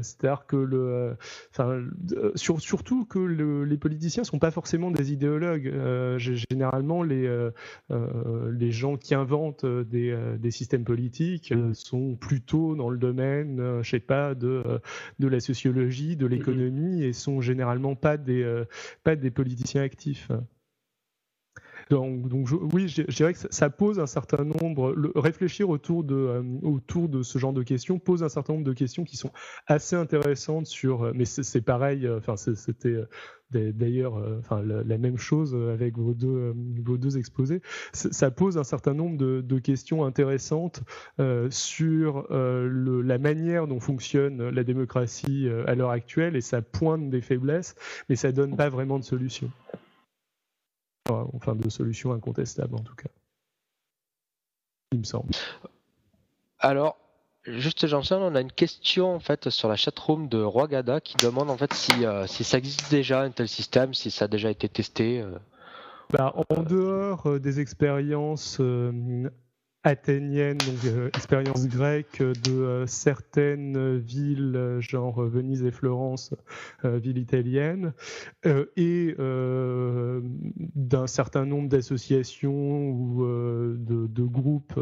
C'est-à-dire 0.00 0.46
que 0.46 0.56
le, 0.56 1.16
enfin, 1.50 1.82
surtout 2.34 3.04
que 3.04 3.18
les 3.18 3.76
politiciens 3.76 4.24
sont 4.24 4.38
pas 4.38 4.50
forcément 4.50 4.90
des 4.90 5.12
idéologues. 5.12 5.72
généralement, 6.18 7.02
les 7.02 7.26
les 7.90 8.70
gens 8.70 8.96
qui 8.96 9.14
inventent 9.14 9.66
des, 9.66 10.16
des 10.38 10.50
systèmes 10.50 10.84
politiques 10.84 11.52
sont 11.72 12.16
plutôt 12.16 12.74
dans 12.74 12.90
le 12.90 12.98
domaine, 12.98 13.82
je 13.82 13.90
sais 13.90 14.00
pas, 14.00 14.34
de 14.34 14.62
de 15.18 15.28
la 15.28 15.40
sociologie, 15.40 16.16
de 16.16 16.26
l'économie 16.26 17.02
et 17.02 17.12
sont 17.12 17.40
généralement 17.40 17.94
pas 17.94 18.16
des 18.16 18.64
pas 19.04 19.15
des 19.20 19.30
politiciens 19.30 19.82
actifs. 19.82 20.30
Donc, 21.90 22.28
donc 22.28 22.48
oui, 22.72 22.88
je, 22.88 23.02
dirais 23.02 23.32
que 23.32 23.38
ça, 23.50 23.70
pose 23.70 24.00
un 24.00 24.06
certain 24.06 24.44
nombre. 24.44 24.94
réfléchir 25.14 25.70
autour 25.70 26.02
de, 26.02 26.14
euh, 26.14 26.42
autour 26.62 27.08
de 27.08 27.22
ce 27.22 27.38
genre 27.38 27.52
de 27.52 27.62
questions 27.62 27.98
pose 27.98 28.22
un 28.22 28.28
certain 28.28 28.54
nombre 28.54 28.64
de 28.64 28.72
questions 28.72 29.04
qui 29.04 29.16
sont 29.16 29.30
assez 29.66 29.94
intéressantes 29.94 30.66
sur. 30.66 31.04
Euh, 31.04 31.12
mais 31.14 31.24
c'est 31.24 31.60
pareil. 31.60 32.06
Euh, 32.06 32.18
enfin, 32.18 32.36
c'était 32.36 32.96
d'ailleurs 33.52 34.20
enfin, 34.40 34.60
la, 34.60 34.98
même 34.98 35.18
chose 35.18 35.54
avec 35.54 35.96
vos 35.96 36.14
deux, 36.14 36.52
vos 36.84 36.96
deux 36.96 37.16
exposés. 37.16 37.62
Ça 37.92 38.32
pose 38.32 38.58
un 38.58 38.64
certain 38.64 38.92
nombre 38.92 39.16
de, 39.16 39.40
de 39.40 39.58
questions 39.60 40.04
intéressantes 40.04 40.82
sur 41.50 42.26
le, 42.28 43.02
la 43.02 43.18
manière 43.18 43.68
dont 43.68 43.78
fonctionne 43.78 44.48
la 44.48 44.64
démocratie 44.64 45.48
à 45.66 45.76
l'heure 45.76 45.90
actuelle 45.90 46.34
et 46.34 46.40
ça 46.40 46.60
pointe 46.60 47.08
des 47.08 47.20
faiblesses, 47.20 47.76
mais 48.08 48.16
ça 48.16 48.32
donne 48.32 48.56
pas 48.56 48.68
vraiment 48.68 48.98
de 48.98 49.04
solution 49.04 49.48
enfin 51.34 51.54
de 51.54 51.68
solutions 51.68 52.12
incontestables 52.12 52.74
en 52.74 52.80
tout 52.80 52.94
cas. 52.94 53.08
Il 54.92 55.00
me 55.00 55.04
semble. 55.04 55.30
Alors, 56.58 56.96
juste 57.44 57.86
jean 57.86 58.02
on 58.10 58.34
a 58.34 58.40
une 58.40 58.52
question 58.52 59.14
en 59.14 59.20
fait 59.20 59.50
sur 59.50 59.68
la 59.68 59.76
chatroom 59.76 60.28
de 60.28 60.42
Roi 60.42 60.68
Gada 60.68 61.00
qui 61.00 61.16
demande 61.16 61.50
en 61.50 61.56
fait 61.56 61.72
si, 61.74 62.04
euh, 62.04 62.26
si 62.26 62.44
ça 62.44 62.58
existe 62.58 62.90
déjà 62.90 63.22
un 63.22 63.30
tel 63.30 63.48
système, 63.48 63.94
si 63.94 64.10
ça 64.10 64.26
a 64.26 64.28
déjà 64.28 64.50
été 64.50 64.68
testé. 64.68 65.20
Euh. 65.20 65.38
Bah, 66.10 66.32
en 66.48 66.62
dehors 66.62 67.26
euh, 67.26 67.40
des 67.40 67.58
expériences 67.58 68.60
athénienne, 69.86 70.64
donc 70.64 70.84
euh, 70.84 71.10
expérience 71.14 71.68
grecque 71.68 72.20
de 72.20 72.50
euh, 72.50 72.86
certaines 72.86 73.98
villes, 73.98 74.56
euh, 74.56 74.80
genre 74.80 75.22
Venise 75.22 75.62
et 75.62 75.70
Florence, 75.70 76.34
villes 76.82 77.18
italiennes, 77.18 77.92
et 78.76 79.14
d'un 79.18 81.06
certain 81.06 81.46
nombre 81.46 81.68
d'associations 81.68 82.90
ou 82.90 83.24
de, 83.24 84.22
groupes 84.24 84.78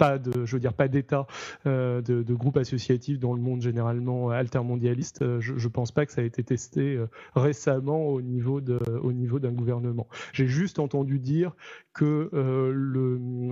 pas 0.00 0.16
de, 0.16 0.46
je 0.46 0.56
veux 0.56 0.60
dire, 0.60 0.72
pas 0.72 0.88
d'État, 0.88 1.26
euh, 1.66 2.00
de, 2.00 2.22
de, 2.22 2.34
groupes 2.34 2.56
associatifs 2.56 3.18
dans 3.18 3.34
le 3.34 3.40
monde 3.42 3.60
généralement 3.60 4.30
altermondialiste. 4.30 5.20
Euh, 5.20 5.40
je, 5.40 5.52
ne 5.52 5.68
pense 5.68 5.92
pas 5.92 6.06
que 6.06 6.12
ça 6.12 6.22
a 6.22 6.24
été 6.24 6.42
testé 6.42 6.96
euh, 6.96 7.06
récemment 7.36 8.06
au 8.06 8.22
niveau 8.22 8.62
de, 8.62 8.78
au 9.02 9.12
niveau 9.12 9.38
d'un 9.40 9.52
gouvernement. 9.52 10.08
J'ai 10.32 10.46
juste 10.46 10.78
entendu 10.78 11.18
dire 11.18 11.54
que 11.92 12.30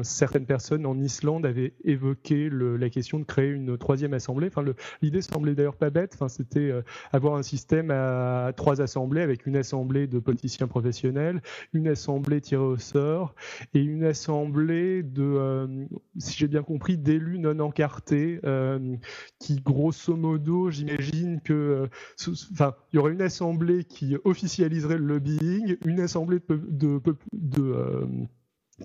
certaines 0.03 0.47
personnes 0.47 0.87
en 0.87 0.99
Islande 0.99 1.45
avaient 1.45 1.75
évoqué 1.85 2.49
la 2.51 2.89
question 2.89 3.19
de 3.19 3.25
créer 3.25 3.51
une 3.51 3.77
troisième 3.77 4.15
assemblée. 4.15 4.47
Enfin, 4.47 4.65
l'idée 5.03 5.21
semblait 5.21 5.55
d'ailleurs 5.55 5.77
pas 5.77 5.91
bête. 5.91 6.13
Enfin, 6.15 6.29
c'était 6.29 6.73
avoir 7.13 7.35
un 7.35 7.43
système 7.43 7.91
à 7.91 8.53
trois 8.57 8.81
assemblées 8.81 9.23
avec 9.23 9.45
une 9.45 9.57
assemblée 9.57 10.07
de 10.07 10.21
politiciens 10.21 10.69
professionnels, 10.69 11.43
une 11.75 11.89
assemblée 11.89 12.41
tirée 12.41 12.63
au 12.63 12.79
sort 12.79 13.35
et 13.75 13.81
une 13.81 14.05
assemblée 14.05 15.03
de, 15.03 15.89
j'ai 16.39 16.49
bien 16.49 16.63
compris, 16.63 16.97
d'élus 16.97 17.39
non 17.39 17.59
encartés, 17.59 18.41
euh, 18.45 18.97
qui 19.41 19.57
grosso 19.57 20.15
modo, 20.17 20.71
j'imagine 20.71 21.41
que, 21.41 21.53
euh, 21.53 21.87
enfin, 22.53 22.75
il 22.93 22.97
y 22.97 22.99
aurait 23.01 23.13
une 23.13 23.23
assemblée 23.23 23.85
qui 23.85 24.17
officialiserait 24.25 24.99
le 24.99 25.05
lobbying, 25.05 25.77
une 25.85 26.01
assemblée 26.01 26.39
de, 26.49 27.01
euh, 27.59 28.07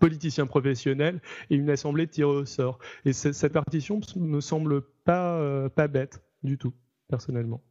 politiciens 0.01 0.47
professionnels 0.47 1.21
et 1.51 1.55
une 1.55 1.69
assemblée 1.69 2.07
de 2.07 2.11
tirés 2.11 2.29
au 2.29 2.45
sort. 2.45 2.79
Et 3.05 3.13
cette 3.13 3.53
partition 3.53 3.99
me 4.15 4.41
semble 4.41 4.81
pas, 5.05 5.69
pas 5.69 5.87
bête 5.87 6.23
du 6.41 6.57
tout, 6.57 6.73
personnellement. 7.07 7.61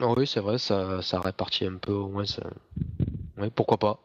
oui, 0.00 0.26
c'est 0.26 0.40
vrai, 0.40 0.56
ça, 0.56 1.02
ça 1.02 1.20
répartit 1.20 1.66
un 1.66 1.76
peu 1.76 1.92
au 1.92 2.08
moins. 2.08 2.24
Oui, 3.36 3.50
pourquoi 3.54 3.76
pas. 3.76 4.00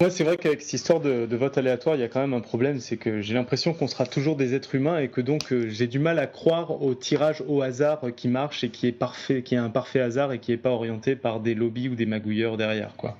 Moi, 0.00 0.08
c'est 0.10 0.24
vrai 0.24 0.38
qu'avec 0.38 0.62
cette 0.62 0.72
histoire 0.72 1.00
de, 1.00 1.36
vote 1.36 1.58
aléatoire, 1.58 1.96
il 1.96 2.00
y 2.00 2.04
a 2.04 2.08
quand 2.08 2.20
même 2.20 2.32
un 2.32 2.40
problème, 2.40 2.80
c'est 2.80 2.96
que 2.96 3.20
j'ai 3.20 3.34
l'impression 3.34 3.74
qu'on 3.74 3.88
sera 3.88 4.06
toujours 4.06 4.36
des 4.36 4.54
êtres 4.54 4.74
humains 4.74 4.98
et 4.98 5.08
que 5.08 5.20
donc 5.20 5.52
euh, 5.52 5.68
j'ai 5.68 5.86
du 5.86 5.98
mal 5.98 6.18
à 6.18 6.26
croire 6.26 6.82
au 6.82 6.94
tirage 6.94 7.42
au 7.46 7.60
hasard 7.60 8.06
qui 8.16 8.28
marche 8.28 8.64
et 8.64 8.70
qui 8.70 8.86
est 8.86 8.92
parfait, 8.92 9.42
qui 9.42 9.54
est 9.54 9.58
un 9.58 9.68
parfait 9.68 10.00
hasard 10.00 10.32
et 10.32 10.38
qui 10.38 10.50
n'est 10.50 10.56
pas 10.56 10.70
orienté 10.70 11.14
par 11.14 11.40
des 11.40 11.54
lobbies 11.54 11.90
ou 11.90 11.94
des 11.94 12.06
magouilleurs 12.06 12.56
derrière, 12.56 12.96
quoi. 12.96 13.18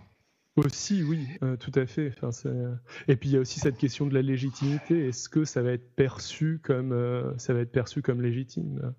Aussi, 0.56 1.02
oui, 1.02 1.26
euh, 1.42 1.56
tout 1.56 1.72
à 1.74 1.86
fait. 1.86 2.12
Enfin, 2.22 2.30
et 3.08 3.16
puis 3.16 3.30
il 3.30 3.32
y 3.32 3.36
a 3.36 3.40
aussi 3.40 3.58
cette 3.58 3.78
question 3.78 4.06
de 4.06 4.14
la 4.14 4.20
légitimité. 4.20 5.08
Est-ce 5.08 5.28
que 5.28 5.44
ça 5.44 5.62
va 5.62 5.72
être 5.72 5.94
perçu 5.94 6.60
comme 6.62 6.92
euh, 6.92 7.36
ça 7.38 7.54
va 7.54 7.60
être 7.60 7.72
perçu 7.72 8.02
comme 8.02 8.20
légitime? 8.20 8.92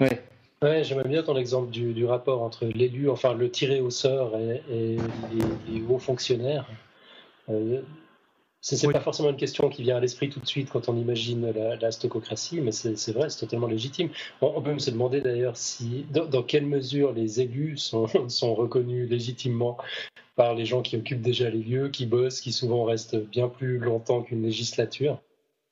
Ouais. 0.00 0.22
Ouais, 0.62 0.84
j'aimerais 0.84 1.08
bien 1.08 1.24
ton 1.24 1.36
exemple 1.36 1.70
du, 1.70 2.04
rapport 2.04 2.42
entre 2.42 2.66
l'élu, 2.66 3.10
enfin 3.10 3.34
le 3.34 3.50
tiré 3.50 3.80
au 3.80 3.90
sort 3.90 4.36
et, 4.38 4.60
les 5.68 5.82
hauts 5.88 5.98
fonctionnaires. 5.98 6.68
Euh, 7.48 7.82
ce 8.62 8.86
n'est 8.86 8.92
pas 8.92 9.00
forcément 9.00 9.30
une 9.30 9.36
question 9.36 9.68
qui 9.68 9.82
vient 9.82 9.96
à 9.96 10.00
l'esprit 10.00 10.30
tout 10.30 10.38
de 10.38 10.46
suite 10.46 10.70
quand 10.70 10.88
on 10.88 10.96
imagine 10.96 11.50
la, 11.50 11.90
stococratie, 11.90 12.60
mais 12.60 12.70
c'est 12.70 13.12
vrai, 13.12 13.28
c'est 13.28 13.40
totalement 13.40 13.66
légitime. 13.66 14.10
On, 14.40 14.62
peut 14.62 14.70
même 14.70 14.78
se 14.78 14.92
demander 14.92 15.20
d'ailleurs 15.20 15.56
si, 15.56 16.06
dans, 16.12 16.44
quelle 16.44 16.66
mesure 16.66 17.12
les 17.12 17.40
élus 17.40 17.76
sont, 17.76 18.06
sont, 18.28 18.54
reconnus 18.54 19.10
légitimement 19.10 19.78
par 20.36 20.54
les 20.54 20.64
gens 20.64 20.80
qui 20.80 20.96
occupent 20.96 21.22
déjà 21.22 21.50
les 21.50 21.58
lieux, 21.58 21.88
qui 21.88 22.06
bossent, 22.06 22.40
qui 22.40 22.52
souvent 22.52 22.84
restent 22.84 23.16
bien 23.16 23.48
plus 23.48 23.78
longtemps 23.78 24.22
qu'une 24.22 24.44
législature. 24.44 25.20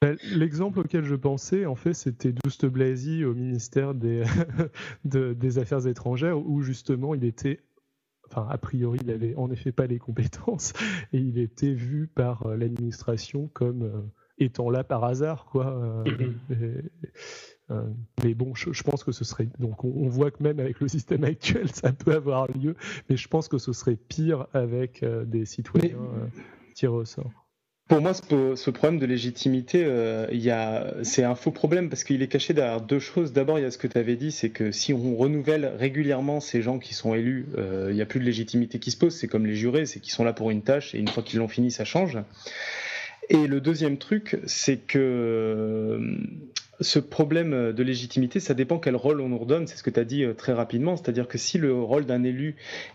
Ben, 0.02 0.16
l'exemple 0.33 0.80
auquel 0.80 1.04
je 1.04 1.14
pensais, 1.14 1.66
en 1.66 1.76
fait, 1.76 1.94
c'était 1.94 2.33
Douste 2.33 2.66
Blazy 2.66 3.24
au 3.24 3.35
ministère 3.35 3.94
des, 3.94 4.24
des 5.04 5.59
Affaires 5.59 5.87
étrangères, 5.87 6.38
où 6.38 6.61
justement 6.62 7.14
il 7.14 7.22
était 7.22 7.61
enfin, 8.30 8.46
a 8.50 8.58
priori, 8.58 8.98
il 9.02 9.08
n'avait 9.08 9.34
en 9.36 9.50
effet 9.50 9.72
pas 9.72 9.86
les 9.86 9.98
compétences 9.98 10.72
et 11.12 11.18
il 11.18 11.38
était 11.38 11.72
vu 11.72 12.06
par 12.06 12.46
euh, 12.46 12.56
l'administration 12.56 13.50
comme 13.52 13.82
euh, 13.82 14.02
étant 14.38 14.70
là 14.70 14.84
par 14.84 15.04
hasard, 15.04 15.46
quoi. 15.46 15.66
Euh, 15.66 16.82
mm-hmm. 17.70 17.94
mais 18.24 18.34
bon, 18.34 18.54
je, 18.54 18.82
pense 18.82 19.04
que 19.04 19.12
ce 19.12 19.24
serait. 19.24 19.48
Donc, 19.58 19.84
on, 19.84 20.08
voit 20.08 20.30
que 20.30 20.42
même 20.42 20.60
avec 20.60 20.80
le 20.80 20.88
système 20.88 21.24
actuel, 21.24 21.70
ça 21.72 21.92
peut 21.92 22.14
avoir 22.14 22.46
lieu, 22.48 22.76
mais 23.08 23.16
je 23.16 23.28
pense 23.28 23.48
que 23.48 23.58
ce 23.58 23.72
serait 23.72 23.96
pire 23.96 24.46
avec 24.52 25.04
des 25.26 25.44
citoyens 25.44 25.98
tirés 26.74 26.92
au 26.92 27.04
sort. 27.04 27.49
Pour 27.90 28.00
moi, 28.00 28.12
ce, 28.14 28.70
problème 28.70 29.00
de 29.00 29.07
légitimité, 29.07 29.83
euh, 29.85 31.03
c'est 31.03 31.24
un 31.24 31.35
faux 31.35 31.50
problème 31.50 31.88
parce 31.88 32.05
qu'il 32.05 32.22
est 32.22 32.29
caché 32.29 32.55
derrière 32.55 32.81
deux 32.81 33.00
choses. 33.00 33.33
D'abord, 33.33 33.59
il 33.59 33.62
y 33.62 33.64
a 33.64 33.72
ce 33.72 33.79
que 33.79 33.88
tu 33.88 33.98
avais 33.98 34.14
dit, 34.14 34.31
c'est 34.31 34.50
que 34.50 34.70
si 34.70 34.92
on 34.92 35.16
renouvelle 35.16 35.72
régulièrement 35.76 36.38
ces 36.38 36.62
gens 36.62 36.79
qui 36.79 36.94
sont 36.94 37.16
élus, 37.16 37.46
euh, 37.59 37.88
il 37.90 37.96
n'y 37.96 38.00
a 38.00 38.07
plus 38.07 38.20
de 38.20 38.24
légitimité 38.24 38.79
qui 38.79 38.92
se 38.92 38.96
pose. 38.96 39.12
C'est 39.16 39.26
comme 39.26 39.44
les 39.44 39.57
jurés, 39.57 39.87
c'est 39.87 39.98
qu'ils 39.98 40.12
sont 40.12 40.22
là 40.22 40.33
pour 40.33 40.53
une 40.53 40.62
tâche 40.62 40.94
et 40.94 40.98
une 40.98 41.09
fois 41.09 41.24
qu'ils 41.24 41.40
l'ont 41.40 41.48
fini, 41.48 41.72
ça 41.72 41.85
change. 41.85 42.16
Et 43.29 43.48
le 43.48 43.61
deuxième 43.61 43.98
truc, 43.98 44.38
c'est 44.46 44.76
que 44.76 44.98
euh, 45.00 46.16
ce 46.81 47.00
problème 47.00 47.72
de 47.72 47.83
légitimité, 47.83 48.38
ça 48.38 48.55
dépend 48.55 48.79
quel 48.79 48.94
rôle 48.94 49.20
on 49.20 49.31
nous 49.31 49.38
redonne. 49.38 49.66
C'est 49.66 49.76
ce 49.76 49.83
que 49.83 49.90
tu 49.90 49.98
as 49.98 50.05
dit 50.05 50.24
très 50.37 50.53
rapidement. 50.53 50.96
C'est-à-dire 50.96 51.26
que 51.26 51.38
si 51.38 51.59
le 51.59 51.74
rôle 51.74 52.07
d'un 52.07 52.22
élu 52.22 52.55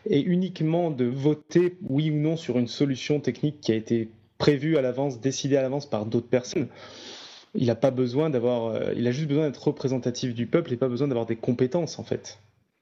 est 0.09 0.21
uniquement 0.21 0.89
de 0.89 1.03
voter 1.03 1.75
oui 1.81 2.11
ou 2.11 2.15
non 2.15 2.37
sur 2.37 2.57
une 2.57 2.67
solution 2.67 3.19
technique 3.19 3.59
qui 3.59 3.73
a 3.73 3.75
été 3.75 4.07
prévu 4.45 4.77
à 4.77 4.81
l'avance, 4.83 5.19
décidé 5.19 5.57
à 5.57 5.63
l'avance 5.63 5.89
par 5.89 6.05
d'autres 6.05 6.27
personnes. 6.27 6.67
Il 7.55 7.65
n'a 7.65 7.73
pas 7.73 7.89
besoin 7.89 8.29
d'avoir, 8.29 8.67
euh, 8.67 8.93
il 8.95 9.07
a 9.07 9.11
juste 9.11 9.27
besoin 9.27 9.47
d'être 9.47 9.67
représentatif 9.67 10.35
du 10.35 10.45
peuple 10.45 10.71
et 10.71 10.77
pas 10.77 10.87
besoin 10.87 11.07
d'avoir 11.07 11.25
des 11.25 11.35
compétences 11.35 11.97
en 11.97 12.03
fait. 12.03 12.37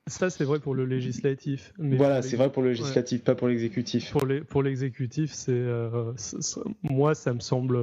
Ça, 0.07 0.29
c'est 0.29 0.43
vrai 0.43 0.59
pour 0.59 0.75
le 0.75 0.85
législatif. 0.85 1.73
voilà, 1.77 2.21
c'est 2.21 2.35
vrai 2.35 2.51
pour 2.51 2.63
le 2.63 2.71
législatif, 2.71 3.23
pas 3.23 3.35
pour 3.35 3.47
l'exécutif. 3.47 4.11
Pour, 4.11 4.25
les, 4.25 4.41
pour 4.41 4.61
l'exécutif, 4.61 5.31
c'est, 5.31 5.53
euh, 5.53 6.11
moi, 6.81 7.15
ça 7.15 7.33
me 7.33 7.39
semble 7.39 7.79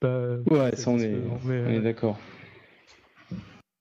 pas. 0.00 0.36
Ouais, 0.50 0.76
ça, 0.76 0.90
on 0.90 0.98
est, 0.98 1.16
on 1.46 1.70
est 1.70 1.80
d'accord. 1.80 2.18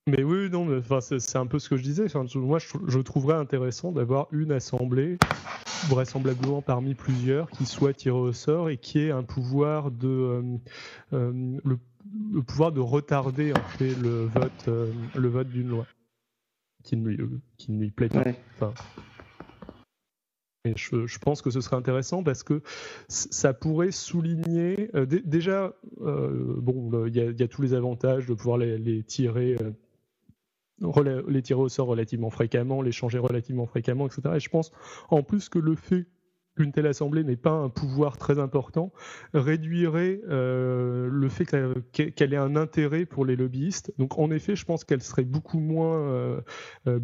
Mais 0.07 0.21
oui, 0.21 0.49
non, 0.49 0.65
mais, 0.65 0.81
c'est 0.99 1.37
un 1.37 1.47
peu 1.47 1.59
ce 1.59 1.69
que 1.69 1.77
je 1.77 1.83
disais. 1.83 2.07
moi, 2.35 2.59
je, 2.59 2.99
trouverais 2.99 3.35
intéressant 3.35 3.93
d'avoir 3.93 4.27
une 4.33 4.51
assemblée, 4.51 5.17
vraisemblablement 5.87 6.61
parmi 6.61 6.93
plusieurs, 6.93 7.49
qui 7.49 7.65
soit 7.65 7.93
tirée 7.93 8.17
au 8.17 8.33
sort 8.33 8.69
et 8.69 8.77
qui 8.77 8.99
ait 8.99 9.11
un 9.11 9.23
pouvoir 9.23 9.91
de 9.91 10.07
euh, 10.07 10.41
euh, 11.13 11.57
le, 11.63 12.41
pouvoir 12.41 12.73
de 12.73 12.81
retarder 12.81 13.53
en 13.53 13.63
fait 13.77 13.95
le 13.95 14.25
vote, 14.25 14.67
euh, 14.67 14.91
le 15.15 15.29
vote 15.29 15.47
d'une 15.47 15.69
loi 15.69 15.87
qui 16.83 16.97
ne 16.97 17.07
lui, 17.07 17.17
qui 17.57 17.71
ne 17.71 17.79
lui 17.79 17.91
plaît 17.91 18.09
pas. 18.09 18.25
Enfin, 18.55 18.73
et 20.65 20.73
je, 20.75 21.17
pense 21.19 21.41
que 21.41 21.49
ce 21.49 21.61
serait 21.61 21.75
intéressant 21.77 22.23
parce 22.23 22.43
que 22.43 22.61
ça 23.07 23.53
pourrait 23.53 23.91
souligner 23.91 24.89
déjà, 25.25 25.73
bon, 25.97 27.05
il 27.07 27.15
y, 27.15 27.43
a 27.43 27.47
tous 27.49 27.61
les 27.61 27.73
avantages 27.73 28.27
de 28.27 28.33
pouvoir 28.33 28.57
les, 28.57 28.77
les 28.77 29.03
tirer 29.03 29.57
les 31.27 31.41
tirer 31.41 31.61
au 31.61 31.69
sort 31.69 31.87
relativement 31.87 32.29
fréquemment, 32.29 32.81
les 32.81 32.91
changer 32.91 33.19
relativement 33.19 33.65
fréquemment, 33.65 34.07
etc. 34.07 34.21
Et 34.35 34.39
je 34.39 34.49
pense 34.49 34.71
en 35.09 35.23
plus 35.23 35.49
que 35.49 35.59
le 35.59 35.75
fait 35.75 36.07
qu'une 36.55 36.71
telle 36.71 36.87
assemblée 36.87 37.23
n'est 37.23 37.35
pas 37.35 37.51
un 37.51 37.69
pouvoir 37.69 38.17
très 38.17 38.39
important 38.39 38.91
réduirait 39.33 40.21
euh, 40.29 41.09
le 41.11 41.29
fait 41.29 41.45
qu'elle 41.45 42.33
ait 42.33 42.37
un 42.37 42.55
intérêt 42.55 43.05
pour 43.05 43.25
les 43.25 43.35
lobbyistes. 43.35 43.93
Donc 43.97 44.19
en 44.19 44.29
effet, 44.31 44.55
je 44.55 44.65
pense 44.65 44.83
qu'elle 44.83 45.01
serait 45.01 45.23
beaucoup 45.23 45.59
moins, 45.59 45.97
euh, 45.97 46.41
euh, 46.87 46.99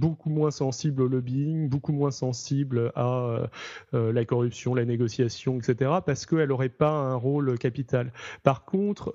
sensible 0.52 1.02
au 1.02 1.08
lobbying, 1.08 1.70
beaucoup 1.70 1.92
moins 1.92 2.12
sensible 2.12 2.92
à 2.96 3.50
la 3.94 4.26
corruption, 4.26 4.74
la 4.74 4.86
négociation, 4.86 5.60
etc. 5.60 5.92
parce 6.06 6.26
qu'elle 6.26 6.50
n'aurait 6.50 6.70
pas 6.70 6.92
un 6.92 7.16
rôle 7.16 7.58
capital. 7.58 8.12
Par 8.44 8.66
contre, 8.66 9.14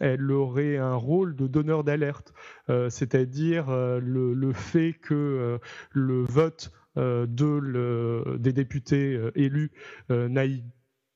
elle 0.00 0.32
aurait 0.32 0.76
un 0.76 0.94
rôle 0.94 1.36
de 1.36 1.46
donneur 1.46 1.84
d'alerte, 1.84 2.34
c'est-à-dire 2.68 3.66
le, 3.70 4.52
fait 4.52 4.94
que 4.94 5.58
le 5.92 6.24
vote 6.24 6.72
le, 6.96 8.36
des 8.38 8.52
députés 8.52 9.14
euh, 9.14 9.30
élus 9.34 9.72
euh, 10.10 10.28
n'aille 10.28 10.64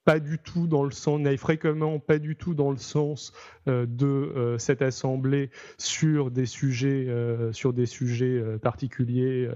pas 0.04 0.20
du 0.20 0.38
tout 0.38 0.66
dans 0.66 0.84
le 0.84 0.90
sens, 0.90 1.20
n'aille 1.20 1.36
fréquemment 1.36 1.98
pas 1.98 2.18
du 2.18 2.34
tout 2.34 2.54
dans 2.54 2.70
le 2.70 2.78
sens 2.78 3.34
de 3.66 4.56
cette 4.58 4.80
assemblée 4.80 5.50
sur 5.76 6.30
des 6.30 6.46
sujets, 6.46 7.06
sur 7.52 7.74
des 7.74 7.84
sujets 7.84 8.42
particuliers, 8.62 9.50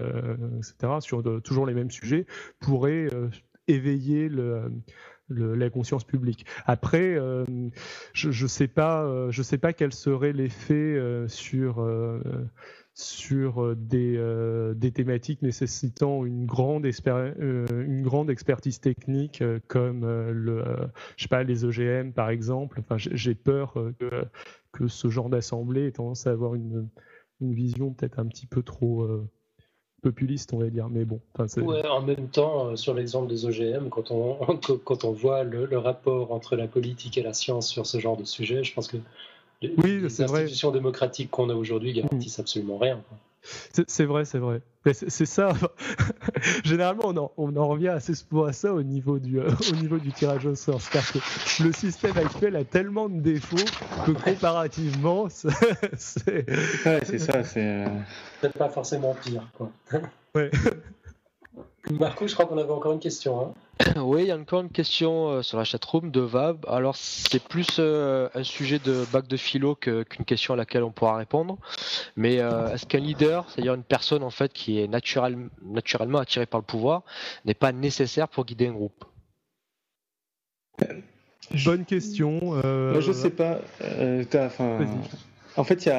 etc., 0.59 0.93
sur 0.99 1.23
toujours 1.41 1.65
les 1.65 1.73
mêmes 1.73 1.89
sujets, 1.89 2.27
pourrait 2.59 3.07
éveiller 3.67 4.29
le, 4.29 4.71
la 5.27 5.71
conscience 5.71 6.03
publique. 6.03 6.45
Après, 6.67 7.17
je 8.13 8.43
ne 8.43 8.47
sais 8.47 8.67
pas, 8.67 9.31
sais 9.31 9.57
pas 9.57 9.73
quel 9.73 9.91
serait 9.91 10.33
l'effet 10.33 11.01
sur 11.29 11.83
sur 12.95 13.63
euh, 13.63 13.75
des, 13.75 14.15
euh, 14.17 14.73
des, 14.75 14.91
thématiques 14.91 15.41
nécessitant 15.41 16.25
une 16.25 16.45
grande, 16.45 16.85
euh, 16.85 17.65
une 17.85 18.03
grande 18.03 18.29
expertise 18.29 18.79
technique 18.79 19.43
comme 19.67 20.05
le, 20.05 20.63
je 21.17 21.23
sais 21.23 21.29
pas, 21.29 21.43
les 21.43 21.65
OGM 21.65 22.11
par 22.11 22.29
exemple. 22.29 22.79
Enfin, 22.79 22.97
j'ai 22.97 23.35
peur 23.35 23.73
que, 23.99 24.25
que, 24.71 24.87
ce 24.87 25.09
genre 25.09 25.29
d'assemblée 25.29 25.87
ait 25.87 25.91
tendance 25.91 26.27
à 26.27 26.31
avoir 26.31 26.55
une, 26.55 26.87
une 27.41 27.53
vision 27.53 27.93
peut-être 27.93 28.19
un 28.19 28.27
petit 28.27 28.45
peu 28.45 28.61
trop 28.61 29.07
populiste, 30.03 30.53
on 30.53 30.59
va 30.59 30.69
dire. 30.69 30.89
Mais 30.89 31.05
bon. 31.05 31.19
En 31.89 32.01
même 32.01 32.27
temps, 32.27 32.75
sur 32.75 32.93
l'exemple 32.93 33.27
des 33.27 33.45
OGM, 33.45 33.89
quand 33.89 34.11
on, 34.11 34.37
quand 34.85 35.03
on 35.03 35.11
voit 35.11 35.43
le, 35.43 35.65
le, 35.65 35.77
rapport 35.79 36.31
entre 36.31 36.55
la 36.55 36.67
politique 36.67 37.17
et 37.17 37.23
la 37.23 37.33
science 37.33 37.67
sur 37.67 37.87
ce 37.87 37.99
genre 37.99 38.17
de 38.17 38.25
sujet, 38.25 38.63
je 38.63 38.73
pense 38.73 38.87
que 38.87 38.97
oui, 39.77 39.99
les 40.01 40.21
institutions 40.21 40.71
démocratiques 40.71 41.31
qu'on 41.31 41.49
a 41.49 41.53
aujourd'hui 41.53 41.93
garantissent 41.93 42.39
absolument 42.39 42.77
rien. 42.77 43.01
C'est 43.87 44.05
vrai, 44.05 44.23
c'est 44.23 44.37
vrai. 44.37 44.61
C'est 44.93 45.25
ça. 45.25 45.53
Généralement, 46.63 47.03
on 47.05 47.17
en, 47.17 47.31
on 47.37 47.55
en, 47.57 47.67
revient 47.67 47.89
assez 47.89 48.15
souvent 48.15 48.45
à 48.45 48.53
ça 48.53 48.73
au 48.73 48.83
niveau 48.83 49.19
du, 49.19 49.39
euh, 49.39 49.49
au 49.71 49.75
niveau 49.75 49.97
du 49.97 50.11
tirage 50.13 50.45
au 50.45 50.55
sort. 50.55 50.81
C'est-à-dire 50.81 51.11
que 51.11 51.63
le 51.63 51.71
système 51.73 52.17
actuel 52.17 52.55
a 52.55 52.63
tellement 52.63 53.09
de 53.09 53.19
défauts 53.19 53.65
que 54.05 54.11
comparativement, 54.11 55.27
c'est. 55.29 56.49
Ouais, 56.85 57.01
c'est 57.03 57.19
ça. 57.19 57.43
C'est 57.43 57.85
peut-être 58.39 58.57
pas 58.57 58.69
forcément 58.69 59.15
pire. 59.23 59.45
Quoi. 59.57 59.71
Ouais. 60.35 60.49
Marco, 61.91 62.27
je 62.27 62.33
crois 62.33 62.45
qu'on 62.45 62.57
avait 62.57 62.71
encore 62.71 62.93
une 62.93 62.99
question. 62.99 63.41
Hein. 63.41 63.53
Oui, 64.01 64.23
il 64.23 64.27
y 64.27 64.31
a 64.31 64.37
encore 64.37 64.61
une 64.61 64.69
question 64.69 65.29
euh, 65.29 65.41
sur 65.41 65.57
la 65.57 65.65
chatroom 65.65 66.11
de 66.11 66.21
Vab. 66.21 66.65
Alors, 66.67 66.95
c'est 66.95 67.43
plus 67.43 67.67
euh, 67.79 68.29
un 68.33 68.43
sujet 68.43 68.79
de 68.79 69.05
bac 69.11 69.27
de 69.27 69.35
philo 69.35 69.75
qu'une 69.75 70.25
question 70.25 70.53
à 70.53 70.57
laquelle 70.57 70.83
on 70.83 70.91
pourra 70.91 71.17
répondre. 71.17 71.57
Mais 72.15 72.39
euh, 72.39 72.73
est-ce 72.73 72.85
qu'un 72.85 72.99
leader, 72.99 73.49
c'est-à-dire 73.49 73.73
une 73.73 73.83
personne 73.83 74.23
en 74.23 74.29
fait 74.29 74.53
qui 74.53 74.79
est 74.79 74.87
naturellement 74.87 76.19
attirée 76.19 76.45
par 76.45 76.61
le 76.61 76.65
pouvoir, 76.65 77.03
n'est 77.45 77.53
pas 77.53 77.71
nécessaire 77.73 78.29
pour 78.29 78.45
guider 78.45 78.67
un 78.67 78.73
groupe? 78.73 79.05
Bonne 81.65 81.85
question. 81.85 82.39
Moi, 82.41 83.01
je 83.01 83.11
sais 83.11 83.29
pas. 83.29 83.59
En 85.55 85.63
fait, 85.63 85.89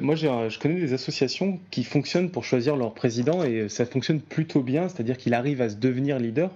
moi, 0.00 0.14
je 0.14 0.58
connais 0.58 0.80
des 0.80 0.92
associations 0.92 1.60
qui 1.70 1.84
fonctionnent 1.84 2.30
pour 2.30 2.44
choisir 2.44 2.76
leur 2.76 2.94
président 2.94 3.44
et 3.44 3.68
ça 3.68 3.84
fonctionne 3.84 4.20
plutôt 4.20 4.62
bien, 4.62 4.88
c'est-à-dire 4.88 5.18
qu'il 5.18 5.34
arrive 5.34 5.60
à 5.60 5.68
se 5.68 5.76
devenir 5.76 6.18
leader, 6.18 6.50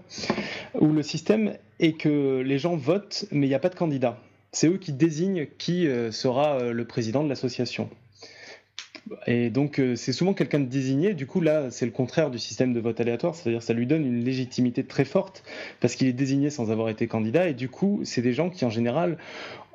où 0.80 0.92
le 0.92 1.02
système 1.02 1.54
est 1.80 1.92
que 1.92 2.40
les 2.40 2.58
gens 2.58 2.76
votent, 2.76 3.26
mais 3.30 3.46
il 3.46 3.50
n'y 3.50 3.54
a 3.54 3.58
pas 3.58 3.68
de 3.68 3.74
candidat. 3.74 4.18
C'est 4.52 4.68
eux 4.68 4.78
qui 4.78 4.92
désignent 4.92 5.46
qui 5.58 5.86
euh, 5.86 6.10
sera 6.10 6.58
euh, 6.58 6.72
le 6.72 6.84
président 6.86 7.22
de 7.22 7.28
l'association. 7.28 7.90
Et 9.26 9.50
donc, 9.50 9.78
euh, 9.78 9.94
c'est 9.94 10.12
souvent 10.12 10.34
quelqu'un 10.34 10.60
de 10.60 10.64
désigné. 10.64 11.14
Du 11.14 11.26
coup, 11.26 11.40
là, 11.40 11.70
c'est 11.70 11.84
le 11.84 11.92
contraire 11.92 12.30
du 12.30 12.38
système 12.38 12.72
de 12.72 12.80
vote 12.80 12.98
aléatoire, 13.00 13.34
c'est-à-dire 13.34 13.62
ça 13.62 13.72
lui 13.72 13.86
donne 13.86 14.04
une 14.04 14.24
légitimité 14.24 14.82
très 14.82 15.04
forte 15.04 15.44
parce 15.80 15.94
qu'il 15.94 16.08
est 16.08 16.12
désigné 16.12 16.50
sans 16.50 16.70
avoir 16.70 16.88
été 16.88 17.06
candidat. 17.06 17.48
Et 17.48 17.54
du 17.54 17.68
coup, 17.68 18.00
c'est 18.04 18.22
des 18.22 18.32
gens 18.32 18.50
qui, 18.50 18.64
en 18.64 18.70
général, 18.70 19.18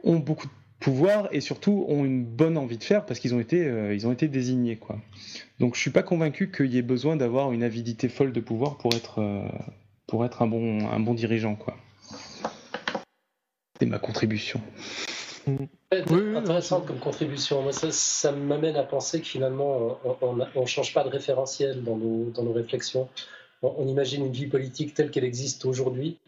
ont 0.03 0.17
beaucoup 0.17 0.47
de 0.47 0.51
pouvoir 0.81 1.29
et 1.31 1.39
surtout 1.39 1.85
ont 1.87 2.03
une 2.03 2.25
bonne 2.25 2.57
envie 2.57 2.77
de 2.77 2.83
faire 2.83 3.05
parce 3.05 3.19
qu'ils 3.19 3.33
ont 3.33 3.39
été 3.39 3.65
euh, 3.65 3.93
ils 3.93 4.07
ont 4.07 4.11
été 4.11 4.27
désignés 4.27 4.75
quoi. 4.75 4.99
Donc 5.59 5.75
je 5.75 5.79
suis 5.79 5.91
pas 5.91 6.03
convaincu 6.03 6.51
qu'il 6.51 6.73
y 6.73 6.77
ait 6.77 6.81
besoin 6.81 7.15
d'avoir 7.15 7.53
une 7.53 7.63
avidité 7.63 8.09
folle 8.09 8.33
de 8.33 8.41
pouvoir 8.41 8.77
pour 8.77 8.93
être 8.93 9.19
euh, 9.19 9.47
pour 10.07 10.25
être 10.25 10.41
un 10.41 10.47
bon 10.47 10.89
un 10.89 10.99
bon 10.99 11.13
dirigeant 11.13 11.55
quoi. 11.55 11.77
C'est 13.79 13.85
ma 13.85 13.99
contribution. 13.99 14.59
Oui, 15.47 16.35
intéressante 16.35 16.85
comme 16.85 16.99
contribution. 16.99 17.63
Moi, 17.63 17.71
ça, 17.71 17.91
ça 17.91 18.31
m'amène 18.31 18.75
à 18.75 18.83
penser 18.83 19.21
que 19.21 19.25
finalement, 19.25 19.99
on 20.21 20.35
ne 20.35 20.65
change 20.67 20.93
pas 20.93 21.03
de 21.03 21.09
référentiel 21.09 21.83
dans 21.83 21.97
nos, 21.97 22.29
dans 22.29 22.43
nos 22.43 22.53
réflexions. 22.53 23.09
on 23.63 23.87
imagine 23.87 24.27
une 24.27 24.31
vie 24.31 24.45
politique 24.45 24.93
telle 24.93 25.09
qu'elle 25.09 25.23
existe 25.23 25.65
aujourd'hui 25.65 26.19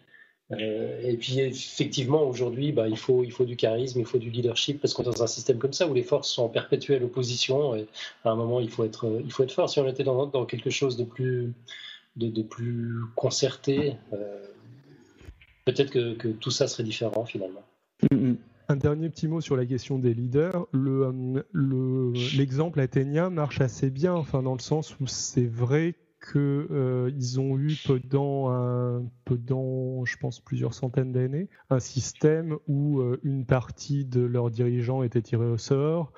euh, 0.59 1.01
et 1.03 1.17
puis 1.17 1.39
effectivement, 1.39 2.23
aujourd'hui, 2.23 2.71
bah, 2.71 2.87
il, 2.87 2.97
faut, 2.97 3.23
du 3.23 3.55
charisme, 3.55 3.99
il 3.99 4.05
faut 4.05 4.17
du 4.17 4.29
leadership, 4.29 4.81
parce 4.81 4.93
qu'on 4.93 5.03
est 5.03 5.07
dans 5.07 5.23
un 5.23 5.27
système 5.27 5.57
comme 5.57 5.73
ça 5.73 5.87
où 5.87 5.93
les 5.93 6.03
forces 6.03 6.29
sont 6.29 6.43
en 6.43 6.49
perpétuelle 6.49 7.03
opposition, 7.03 7.75
et 7.75 7.87
à 8.23 8.31
un 8.31 8.35
moment, 8.35 8.59
il 8.59 8.69
faut 8.69 8.83
être, 8.83 9.21
être 9.39 9.51
fort. 9.51 9.69
Si 9.69 9.79
on 9.79 9.87
était 9.87 10.03
dans, 10.03 10.45
quelque 10.45 10.69
chose 10.69 10.97
de 10.97 11.03
plus, 11.03 11.53
concerté, 13.15 13.95
euh, 14.13 14.45
peut-être 15.65 15.91
que, 15.91 16.29
tout 16.31 16.51
ça 16.51 16.67
serait 16.67 16.83
différent 16.83 17.25
finalement. 17.25 17.63
Mm-hmm. 18.11 18.35
Un 18.69 18.75
dernier 18.77 19.09
petit 19.09 19.27
mot 19.27 19.41
sur 19.41 19.57
la 19.57 19.65
question 19.65 19.99
des 19.99 20.13
leaders. 20.13 20.67
L'exemple 20.73 21.45
le, 21.51 22.13
l'exemple 22.37 22.79
athénien 22.79 23.29
marche 23.29 23.59
assez 23.59 23.89
bien, 23.89 24.13
enfin, 24.13 24.41
dans 24.41 24.53
le 24.53 24.61
sens 24.61 24.97
où 24.99 25.07
c'est 25.07 25.45
vrai 25.45 25.95
qu'ils 26.31 26.39
euh, 26.71 27.37
ont 27.37 27.57
eu 27.57 27.75
pendant, 27.85 28.49
un, 28.51 29.03
pendant, 29.35 30.05
je 30.05 30.17
pense, 30.17 30.39
plusieurs 30.39 30.73
centaines 30.73 31.11
d'années, 31.11 31.49
un 31.69 31.79
système 31.79 32.57
où 32.67 32.99
euh, 32.99 33.19
une 33.23 33.45
partie 33.45 34.05
de 34.05 34.21
leurs 34.21 34.49
dirigeants 34.49 35.03
était 35.03 35.21
tirée 35.21 35.45
au 35.45 35.57
sort 35.57 36.11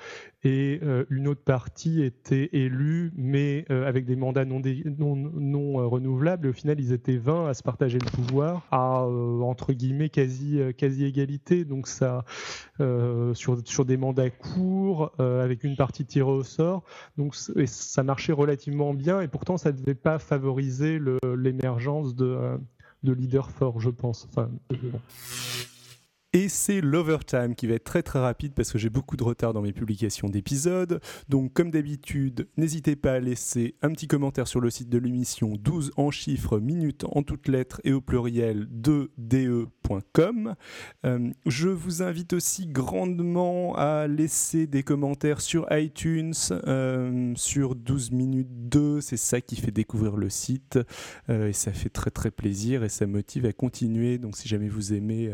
et 0.43 0.79
euh, 0.83 1.05
une 1.09 1.27
autre 1.27 1.43
partie 1.43 2.03
était 2.03 2.49
élue, 2.53 3.11
mais 3.15 3.65
euh, 3.71 3.87
avec 3.87 4.05
des 4.05 4.15
mandats 4.15 4.45
non, 4.45 4.61
non, 4.99 5.15
non 5.15 5.89
renouvelables. 5.89 6.47
Et 6.47 6.49
au 6.49 6.53
final, 6.53 6.79
ils 6.79 6.91
étaient 6.91 7.17
20 7.17 7.47
à 7.47 7.53
se 7.53 7.63
partager 7.63 7.97
le 7.97 8.05
pouvoir 8.05 8.67
à, 8.71 9.01
entre 9.05 9.73
guillemets, 9.73 10.09
quasi, 10.09 10.59
quasi 10.77 11.05
égalité. 11.05 11.65
Donc 11.65 11.87
ça, 11.87 12.25
sur, 12.77 13.57
sur 13.65 13.85
des 13.85 13.97
mandats 13.97 14.29
courts, 14.29 15.13
avec 15.19 15.63
une 15.63 15.75
partie 15.75 16.05
tirée 16.05 16.29
au 16.29 16.43
sort. 16.43 16.83
Donc 17.17 17.33
ça 17.35 18.03
marchait 18.03 18.33
relativement 18.33 18.93
bien, 18.93 19.21
et 19.21 19.27
pourtant, 19.27 19.57
ça 19.57 19.71
ne 19.71 19.77
devait 19.77 19.95
pas 19.95 20.19
favoriser 20.19 20.99
l'émergence 21.35 22.15
de, 22.15 22.59
de 23.05 23.13
leaders 23.13 23.51
forts, 23.51 23.79
je 23.79 23.89
pense. 23.89 24.27
Et 26.35 26.49
c'est 26.49 26.81
l'overtime 26.81 27.55
qui 27.55 27.65
va 27.65 27.75
être 27.75 27.85
très 27.85 28.03
très 28.03 28.19
rapide 28.19 28.51
parce 28.53 28.69
que 28.69 28.77
j'ai 28.77 28.89
beaucoup 28.89 29.15
de 29.15 29.23
retard 29.23 29.53
dans 29.53 29.61
mes 29.61 29.71
publications 29.71 30.27
d'épisodes. 30.27 30.99
Donc 31.29 31.53
comme 31.53 31.71
d'habitude, 31.71 32.49
n'hésitez 32.57 32.97
pas 32.97 33.13
à 33.13 33.19
laisser 33.21 33.75
un 33.81 33.89
petit 33.91 34.09
commentaire 34.09 34.45
sur 34.45 34.59
le 34.59 34.69
site 34.69 34.89
de 34.89 34.97
l'émission 34.97 35.53
12 35.55 35.93
en 35.95 36.11
chiffres, 36.11 36.59
minutes 36.59 37.05
en 37.09 37.23
toutes 37.23 37.47
lettres 37.47 37.79
et 37.85 37.93
au 37.93 38.01
pluriel 38.01 38.67
2DE 38.67 39.67
je 41.45 41.67
vous 41.69 42.01
invite 42.01 42.33
aussi 42.33 42.67
grandement 42.67 43.75
à 43.75 44.07
laisser 44.07 44.67
des 44.67 44.83
commentaires 44.83 45.41
sur 45.41 45.67
iTunes, 45.71 46.33
sur 47.35 47.75
12 47.75 48.11
minutes 48.11 48.69
2, 48.69 49.01
c'est 49.01 49.17
ça 49.17 49.41
qui 49.41 49.55
fait 49.55 49.71
découvrir 49.71 50.17
le 50.17 50.29
site 50.29 50.79
et 51.29 51.53
ça 51.53 51.71
fait 51.71 51.89
très 51.89 52.11
très 52.11 52.31
plaisir 52.31 52.83
et 52.83 52.89
ça 52.89 53.05
motive 53.05 53.45
à 53.45 53.53
continuer. 53.53 54.17
Donc 54.17 54.37
si 54.37 54.47
jamais 54.47 54.69
vous 54.69 54.93
aimez, 54.93 55.31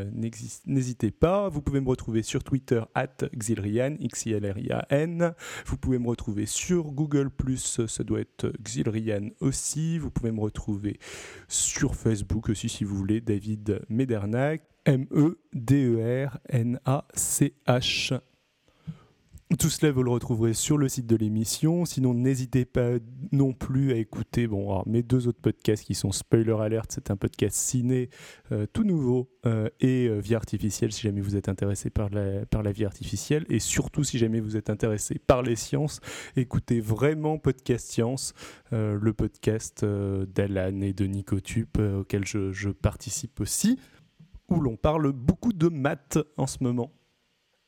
n'hésitez 0.65 1.11
pas. 1.11 1.49
Vous 1.49 1.61
pouvez 1.61 1.79
me 1.79 1.87
retrouver 1.87 2.23
sur 2.23 2.43
Twitter 2.43 2.81
at 2.95 3.17
Xilrian, 3.35 3.95
X-I-L-R-I-N. 3.99 5.33
Vous 5.65 5.77
pouvez 5.77 5.99
me 5.99 6.07
retrouver 6.07 6.45
sur 6.45 6.91
Google, 6.91 7.29
ça 7.57 8.03
doit 8.03 8.19
être 8.19 8.51
Xilrian 8.61 9.29
aussi. 9.39 9.97
Vous 9.97 10.11
pouvez 10.11 10.31
me 10.31 10.39
retrouver 10.39 10.99
sur 11.47 11.95
Facebook 11.95 12.49
aussi 12.49 12.69
si 12.69 12.83
vous 12.83 12.95
voulez, 12.95 13.21
David 13.21 13.81
Méderna 13.89 14.40
M-E-D-E-R-N-A-C-H. 14.86 15.41
Tout 19.60 19.69
cela, 19.69 19.91
vous 19.91 20.01
le 20.01 20.12
retrouverez 20.12 20.54
sur 20.54 20.77
le 20.77 20.88
site 20.88 21.08
de 21.08 21.15
l'émission. 21.17 21.84
Sinon, 21.84 22.13
n'hésitez 22.13 22.63
pas 22.63 22.91
non 23.34 23.51
plus 23.51 23.91
à 23.91 23.97
écouter 23.97 24.47
bon, 24.47 24.82
mes 24.86 25.04
deux 25.04 25.27
autres 25.27 25.41
podcasts 25.41 25.84
qui 25.84 25.93
sont 25.93 26.13
Spoiler 26.13 26.56
Alert, 26.58 26.89
c'est 26.89 27.12
un 27.12 27.17
podcast 27.17 27.58
ciné 27.58 28.10
euh, 28.54 28.65
tout 28.71 28.86
nouveau, 28.86 29.30
euh, 29.45 29.67
et 29.82 30.08
euh, 30.08 30.19
Vie 30.19 30.36
Artificielle, 30.36 30.93
si 30.93 31.01
jamais 31.01 31.19
vous 31.19 31.36
êtes 31.36 31.49
intéressé 31.49 31.89
par 31.89 32.10
la, 32.10 32.71
vie 32.71 32.86
artificielle. 32.86 33.45
Et 33.49 33.60
surtout, 33.60 34.06
si 34.06 34.17
jamais 34.17 34.39
vous 34.39 34.56
êtes 34.56 34.69
intéressé 34.69 35.19
par 35.19 35.41
les 35.41 35.58
sciences, 35.58 35.99
écoutez 36.38 36.80
vraiment 36.80 37.38
Podcast 37.38 37.91
Science, 37.91 38.34
le 38.71 39.12
podcast 39.12 39.84
d'Alan 39.84 40.80
et 40.82 40.93
de 40.93 41.06
Nicotube, 41.06 41.77
auquel 41.99 42.25
je 42.25 42.69
participe 42.69 43.41
aussi, 43.41 43.77
où 44.51 44.59
l'on 44.59 44.75
parle 44.75 45.11
beaucoup 45.11 45.53
de 45.53 45.69
maths 45.69 46.19
en 46.37 46.47
ce 46.47 46.57
moment. 46.61 46.91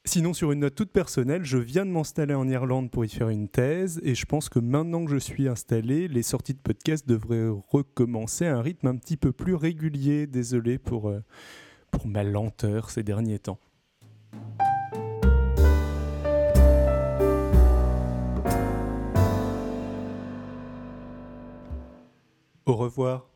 Sinon, 0.05 0.33
sur 0.33 0.51
une 0.51 0.59
note 0.59 0.75
toute 0.75 0.91
personnelle, 0.91 1.45
je 1.45 1.57
viens 1.57 1.85
de 1.85 1.91
m'installer 1.91 2.33
en 2.33 2.47
Irlande 2.49 2.91
pour 2.91 3.05
y 3.05 3.09
faire 3.09 3.29
une 3.29 3.47
thèse 3.47 4.01
et 4.03 4.15
je 4.15 4.25
pense 4.25 4.49
que 4.49 4.59
maintenant 4.59 5.05
que 5.05 5.11
je 5.11 5.17
suis 5.17 5.47
installé, 5.47 6.09
les 6.09 6.23
sorties 6.23 6.53
de 6.53 6.59
podcast 6.59 7.07
devraient 7.07 7.47
recommencer 7.69 8.45
à 8.45 8.57
un 8.57 8.61
rythme 8.61 8.87
un 8.87 8.97
petit 8.97 9.15
peu 9.15 9.31
plus 9.31 9.55
régulier. 9.55 10.27
Désolé 10.27 10.77
pour, 10.77 11.07
euh, 11.07 11.23
pour 11.89 12.05
ma 12.05 12.23
lenteur 12.23 12.89
ces 12.89 13.03
derniers 13.03 13.39
temps. 13.39 13.59
Au 22.65 22.75
revoir. 22.75 23.32